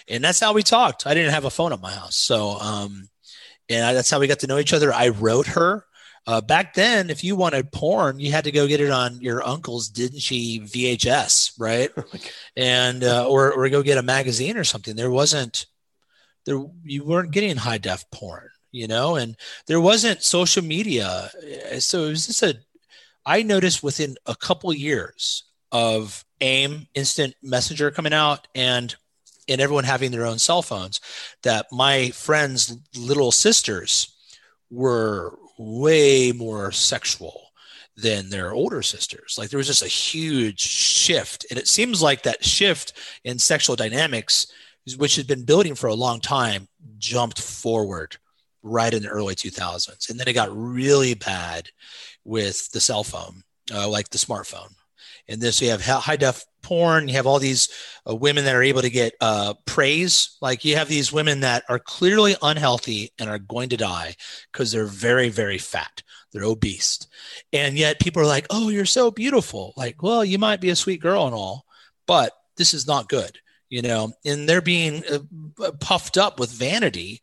[0.08, 1.06] And that's how we talked.
[1.06, 2.16] I didn't have a phone at my house.
[2.16, 3.08] So um
[3.68, 4.92] and I, that's how we got to know each other.
[4.92, 5.84] I wrote her.
[6.24, 9.44] Uh, back then, if you wanted porn, you had to go get it on your
[9.44, 11.90] uncle's didn't she VHS, right?
[12.56, 14.94] and uh, or or go get a magazine or something.
[14.94, 15.66] There wasn't
[16.44, 21.30] there you weren't getting high def porn you know, and there wasn't social media.
[21.46, 22.56] Eh, so it was just a,
[23.24, 28.94] I noticed within a couple years of AIM instant messenger coming out and
[29.48, 31.00] and everyone having their own cell phones
[31.42, 34.14] that my friends little sisters
[34.70, 37.48] were way more sexual
[37.96, 42.22] than their older sisters like there was just a huge shift and it seems like
[42.22, 42.92] that shift
[43.24, 44.46] in sexual dynamics
[44.96, 46.66] which had been building for a long time
[46.98, 48.16] jumped forward
[48.62, 50.10] right in the early 2000s.
[50.10, 51.68] And then it got really bad
[52.24, 53.42] with the cell phone,
[53.72, 54.72] uh, like the smartphone.
[55.28, 57.68] And this, you have high def porn, you have all these
[58.08, 60.36] uh, women that are able to get uh, praise.
[60.40, 64.14] Like you have these women that are clearly unhealthy and are going to die
[64.52, 66.02] because they're very, very fat.
[66.32, 67.06] They're obese.
[67.52, 69.74] And yet people are like, oh, you're so beautiful.
[69.76, 71.66] Like, well, you might be a sweet girl and all,
[72.06, 73.38] but this is not good,
[73.68, 77.20] you know, and they're being uh, puffed up with vanity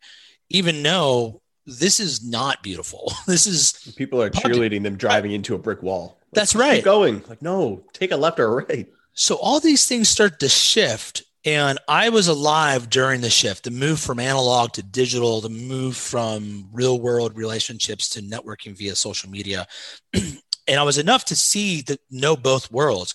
[0.50, 3.12] even know this is not beautiful.
[3.26, 6.18] This is people are cheerleading them driving into a brick wall.
[6.20, 6.84] Like, That's right.
[6.84, 8.88] going like, no, take a left or a right.
[9.14, 11.22] So all these things start to shift.
[11.44, 15.96] And I was alive during the shift, the move from analog to digital, the move
[15.96, 19.66] from real world relationships to networking via social media.
[20.12, 23.14] and I was enough to see that know both worlds.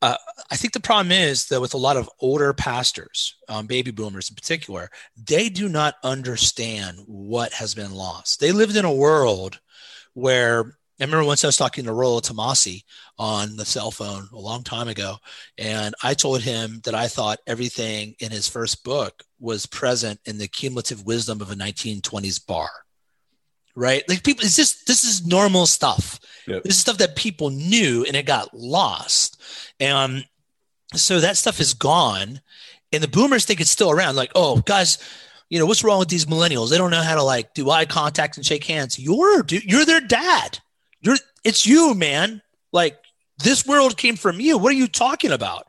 [0.00, 0.16] Uh,
[0.50, 4.30] I think the problem is that with a lot of older pastors, um, baby boomers
[4.30, 8.38] in particular, they do not understand what has been lost.
[8.38, 9.58] They lived in a world
[10.14, 12.82] where I remember once I was talking to Rollo Tomassi
[13.18, 15.16] on the cell phone a long time ago,
[15.56, 20.38] and I told him that I thought everything in his first book was present in
[20.38, 22.70] the cumulative wisdom of a 1920s bar
[23.78, 24.02] right?
[24.08, 26.20] Like people, it's just this is normal stuff.
[26.46, 26.64] Yep.
[26.64, 29.40] This is stuff that people knew and it got lost.
[29.78, 30.24] And
[30.94, 32.40] so that stuff is gone.
[32.92, 34.16] And the boomers think it's still around.
[34.16, 34.98] Like, oh, guys,
[35.48, 36.70] you know, what's wrong with these millennials?
[36.70, 38.98] They don't know how to like do eye contact and shake hands.
[38.98, 40.58] You're you're their dad.
[41.00, 42.42] You're it's you, man.
[42.72, 42.98] Like
[43.42, 44.58] this world came from you.
[44.58, 45.66] What are you talking about?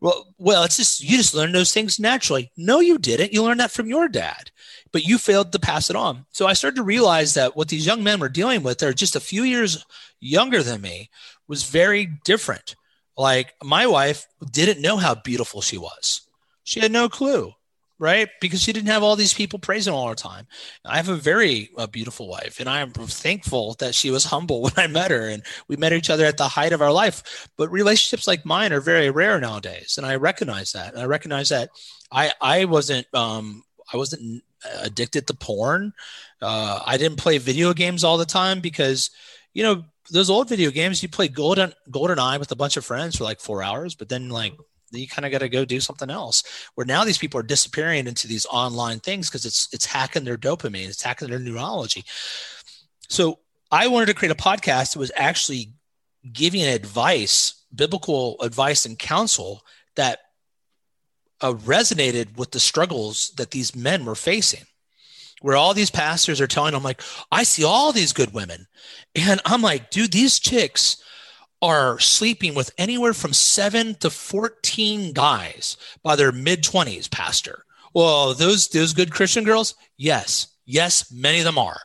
[0.00, 2.52] Well, well, it's just you just learned those things naturally.
[2.56, 3.32] No, you didn't.
[3.32, 4.50] You learned that from your dad
[4.96, 6.24] but you failed to pass it on.
[6.30, 9.14] So I started to realize that what these young men were dealing with, they're just
[9.14, 9.84] a few years
[10.20, 11.10] younger than me,
[11.48, 12.76] was very different.
[13.14, 16.22] Like my wife didn't know how beautiful she was.
[16.64, 17.52] She had no clue,
[17.98, 18.28] right?
[18.40, 20.46] Because she didn't have all these people praising all the time.
[20.84, 24.72] I have a very uh, beautiful wife, and I'm thankful that she was humble when
[24.76, 27.48] I met her, and we met each other at the height of our life.
[27.56, 30.92] But relationships like mine are very rare nowadays, and I recognize that.
[30.92, 31.70] And I recognize that
[32.10, 34.42] I I wasn't um, I wasn't
[34.80, 35.92] addicted to porn.
[36.40, 39.10] Uh, I didn't play video games all the time because,
[39.54, 43.16] you know, those old video games, you play Golden GoldenEye with a bunch of friends
[43.16, 44.54] for like four hours, but then like
[44.92, 46.42] you kind of got to go do something else.
[46.74, 50.38] Where now these people are disappearing into these online things because it's it's hacking their
[50.38, 52.04] dopamine, it's hacking their neurology.
[53.08, 55.72] So I wanted to create a podcast that was actually
[56.32, 59.62] giving advice, biblical advice and counsel
[59.96, 60.20] that
[61.40, 64.64] uh, resonated with the struggles that these men were facing
[65.42, 68.66] where all these pastors are telling them like i see all these good women
[69.14, 70.96] and i'm like dude these chicks
[71.66, 77.64] are sleeping with anywhere from 7 to 14 guys by their mid 20s pastor.
[77.92, 80.48] Well those those good christian girls yes.
[80.64, 81.80] Yes many of them are.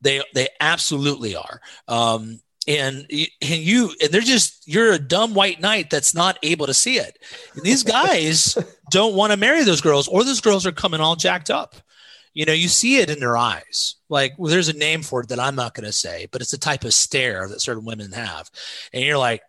[0.00, 1.60] They they absolutely are.
[1.88, 6.66] Um, and and you and they're just you're a dumb white knight that's not able
[6.66, 7.18] to see it.
[7.54, 8.56] And these guys
[8.90, 11.74] don't want to marry those girls or those girls are coming all jacked up
[12.34, 13.96] you know you see it in their eyes.
[14.08, 16.52] Like well, there's a name for it that i'm not going to say but it's
[16.52, 18.50] a type of stare that certain women have.
[18.92, 19.42] And you're like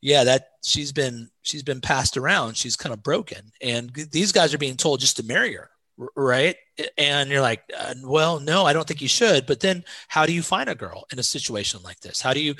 [0.00, 2.56] yeah that she's been she's been passed around.
[2.56, 3.52] She's kind of broken.
[3.60, 5.70] And these guys are being told just to marry her
[6.16, 6.56] right?
[6.96, 9.46] And you're like uh, well no i don't think you should.
[9.46, 12.20] But then how do you find a girl in a situation like this?
[12.20, 12.54] How do you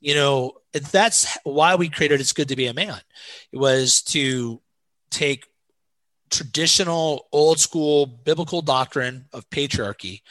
[0.00, 3.00] you know that's why we created it's good to be a man
[3.52, 4.60] it was to
[5.10, 5.46] take
[6.30, 10.22] traditional old school biblical doctrine of patriarchy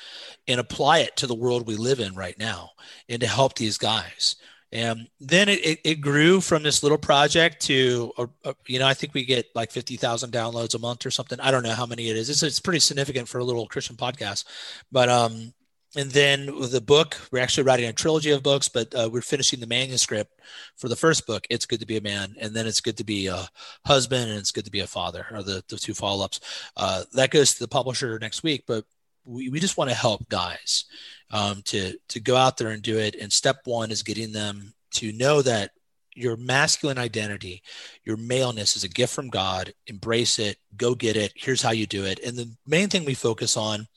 [0.47, 2.71] and apply it to the world we live in right now
[3.09, 4.35] and to help these guys
[4.71, 8.93] and then it, it, grew from this little project to, uh, uh, you know, I
[8.93, 11.39] think we get like 50,000 downloads a month or something.
[11.39, 12.29] I don't know how many it is.
[12.29, 14.43] It's, it's pretty significant for a little Christian podcast.
[14.91, 15.53] But, um,
[15.95, 19.59] and then the book, we're actually writing a trilogy of books, but uh, we're finishing
[19.59, 20.41] the manuscript
[20.75, 21.47] for the first book.
[21.49, 23.47] It's good to be a man, and then it's good to be a
[23.85, 26.39] husband, and it's good to be a father, are the, the two follow ups.
[26.75, 28.83] Uh, that goes to the publisher next week, but
[29.23, 30.85] we, we just want to help guys
[31.31, 33.15] um, to to go out there and do it.
[33.15, 35.71] And step one is getting them to know that
[36.15, 37.61] your masculine identity,
[38.03, 39.73] your maleness is a gift from God.
[39.85, 41.31] Embrace it, go get it.
[41.35, 42.19] Here's how you do it.
[42.25, 43.87] And the main thing we focus on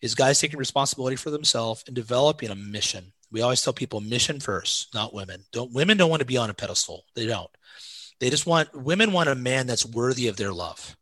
[0.00, 3.12] is guys taking responsibility for themselves and developing a mission.
[3.30, 5.44] We always tell people mission first, not women.
[5.52, 7.04] Don't women don't want to be on a pedestal.
[7.14, 7.50] They don't.
[8.20, 10.96] They just want women want a man that's worthy of their love.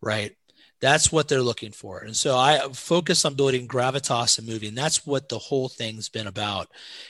[0.00, 0.34] Right?
[0.80, 1.98] That's what they're looking for.
[1.98, 4.74] And so I focus on building gravitas and moving.
[4.74, 6.68] That's what the whole thing's been about.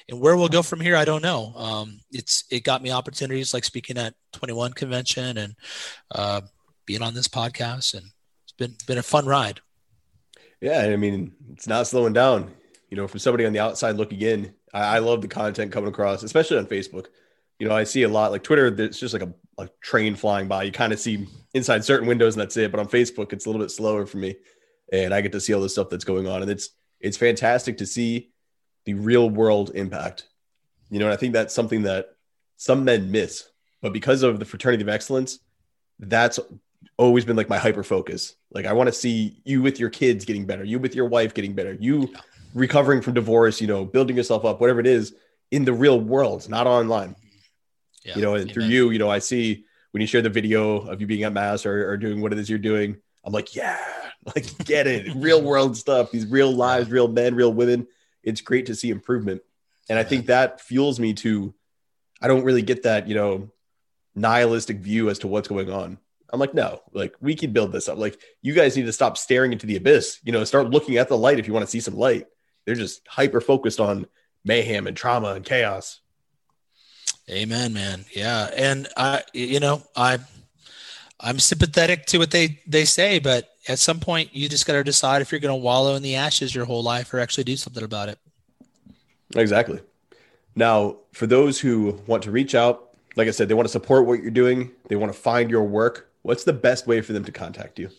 [0.08, 1.52] And where we'll go from here, I don't know.
[1.54, 5.54] Um, it's it got me opportunities like speaking at 21 convention and
[6.10, 6.40] uh,
[6.84, 8.06] being on this podcast, and
[8.44, 9.60] it's been been a fun ride.
[10.61, 12.52] Yeah, I mean, it's not slowing down.
[12.90, 15.90] You know, from somebody on the outside looking in, I, I love the content coming
[15.90, 17.06] across, especially on Facebook.
[17.58, 18.66] You know, I see a lot like Twitter.
[18.66, 20.64] It's just like a, a train flying by.
[20.64, 22.70] You kind of see inside certain windows and that's it.
[22.70, 24.36] But on Facebook, it's a little bit slower for me,
[24.92, 27.78] and I get to see all the stuff that's going on, and it's it's fantastic
[27.78, 28.30] to see
[28.84, 30.26] the real world impact.
[30.90, 32.08] You know, and I think that's something that
[32.56, 33.48] some men miss,
[33.82, 35.38] but because of the fraternity of excellence,
[35.98, 36.40] that's
[37.01, 38.34] always been like my hyper focus.
[38.53, 41.32] Like I want to see you with your kids getting better, you with your wife
[41.32, 42.12] getting better, you
[42.55, 45.14] recovering from divorce, you know, building yourself up, whatever it is
[45.51, 47.16] in the real world, not online.
[48.05, 50.76] Yeah, you know, and through you, you know, I see when you share the video
[50.76, 53.57] of you being at mass or, or doing what it is you're doing, I'm like,
[53.57, 53.78] yeah,
[54.36, 56.11] like get it, real world stuff.
[56.11, 57.86] These real lives, real men, real women.
[58.22, 59.40] It's great to see improvement,
[59.88, 61.55] and I think that fuels me to.
[62.20, 63.51] I don't really get that, you know,
[64.14, 65.96] nihilistic view as to what's going on.
[66.33, 67.99] I'm like, no, like we can build this up.
[67.99, 70.18] Like you guys need to stop staring into the abyss.
[70.22, 72.26] You know, start looking at the light if you want to see some light.
[72.64, 74.07] They're just hyper focused on
[74.45, 76.01] mayhem and trauma and chaos.
[77.28, 78.05] Amen, man.
[78.14, 80.18] Yeah, and I, you know, I,
[81.20, 84.85] I'm sympathetic to what they they say, but at some point, you just got to
[84.85, 87.57] decide if you're going to wallow in the ashes your whole life or actually do
[87.57, 88.18] something about it.
[89.37, 89.81] Exactly.
[90.57, 94.07] Now, for those who want to reach out, like I said, they want to support
[94.07, 96.09] what you're doing, they want to find your work.
[96.22, 97.90] What's the best way for them to contact you?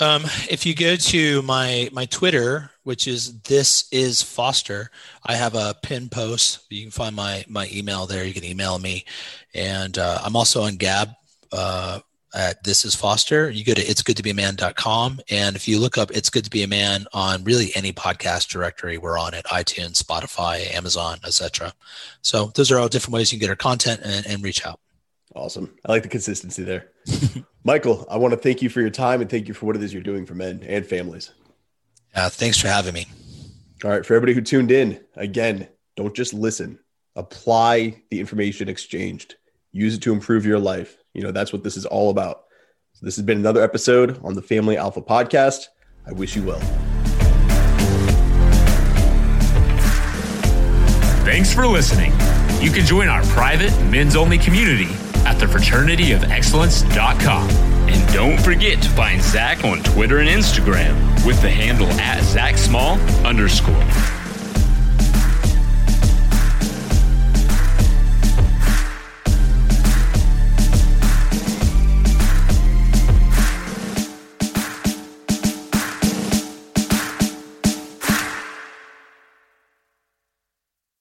[0.00, 4.90] Um, if you go to my my Twitter, which is this is Foster,
[5.24, 6.66] I have a pin post.
[6.68, 8.24] You can find my my email there.
[8.24, 9.04] You can email me,
[9.54, 11.10] and uh, I'm also on Gab
[11.52, 12.00] uh,
[12.34, 13.48] at this is Foster.
[13.48, 16.28] You go to it's good to be a man.com, and if you look up it's
[16.28, 20.74] good to be a man on really any podcast directory, we're on it: iTunes, Spotify,
[20.74, 21.72] Amazon, etc.
[22.20, 24.80] So those are all different ways you can get our content and, and reach out.
[25.36, 25.72] Awesome.
[25.84, 26.90] I like the consistency there.
[27.66, 29.82] Michael, I want to thank you for your time and thank you for what it
[29.82, 31.32] is you're doing for men and families.
[32.14, 33.06] Uh, thanks for having me.
[33.82, 34.04] All right.
[34.04, 36.78] For everybody who tuned in, again, don't just listen,
[37.16, 39.36] apply the information exchanged,
[39.72, 40.98] use it to improve your life.
[41.14, 42.44] You know, that's what this is all about.
[42.92, 45.68] So this has been another episode on the Family Alpha podcast.
[46.06, 46.60] I wish you well.
[51.24, 52.12] Thanks for listening.
[52.60, 54.94] You can join our private men's only community
[55.34, 57.50] at thefraternityofexcellence.com.
[57.88, 60.94] And don't forget to find Zac on Twitter and Instagram
[61.26, 63.74] with the handle at Zac Small underscore.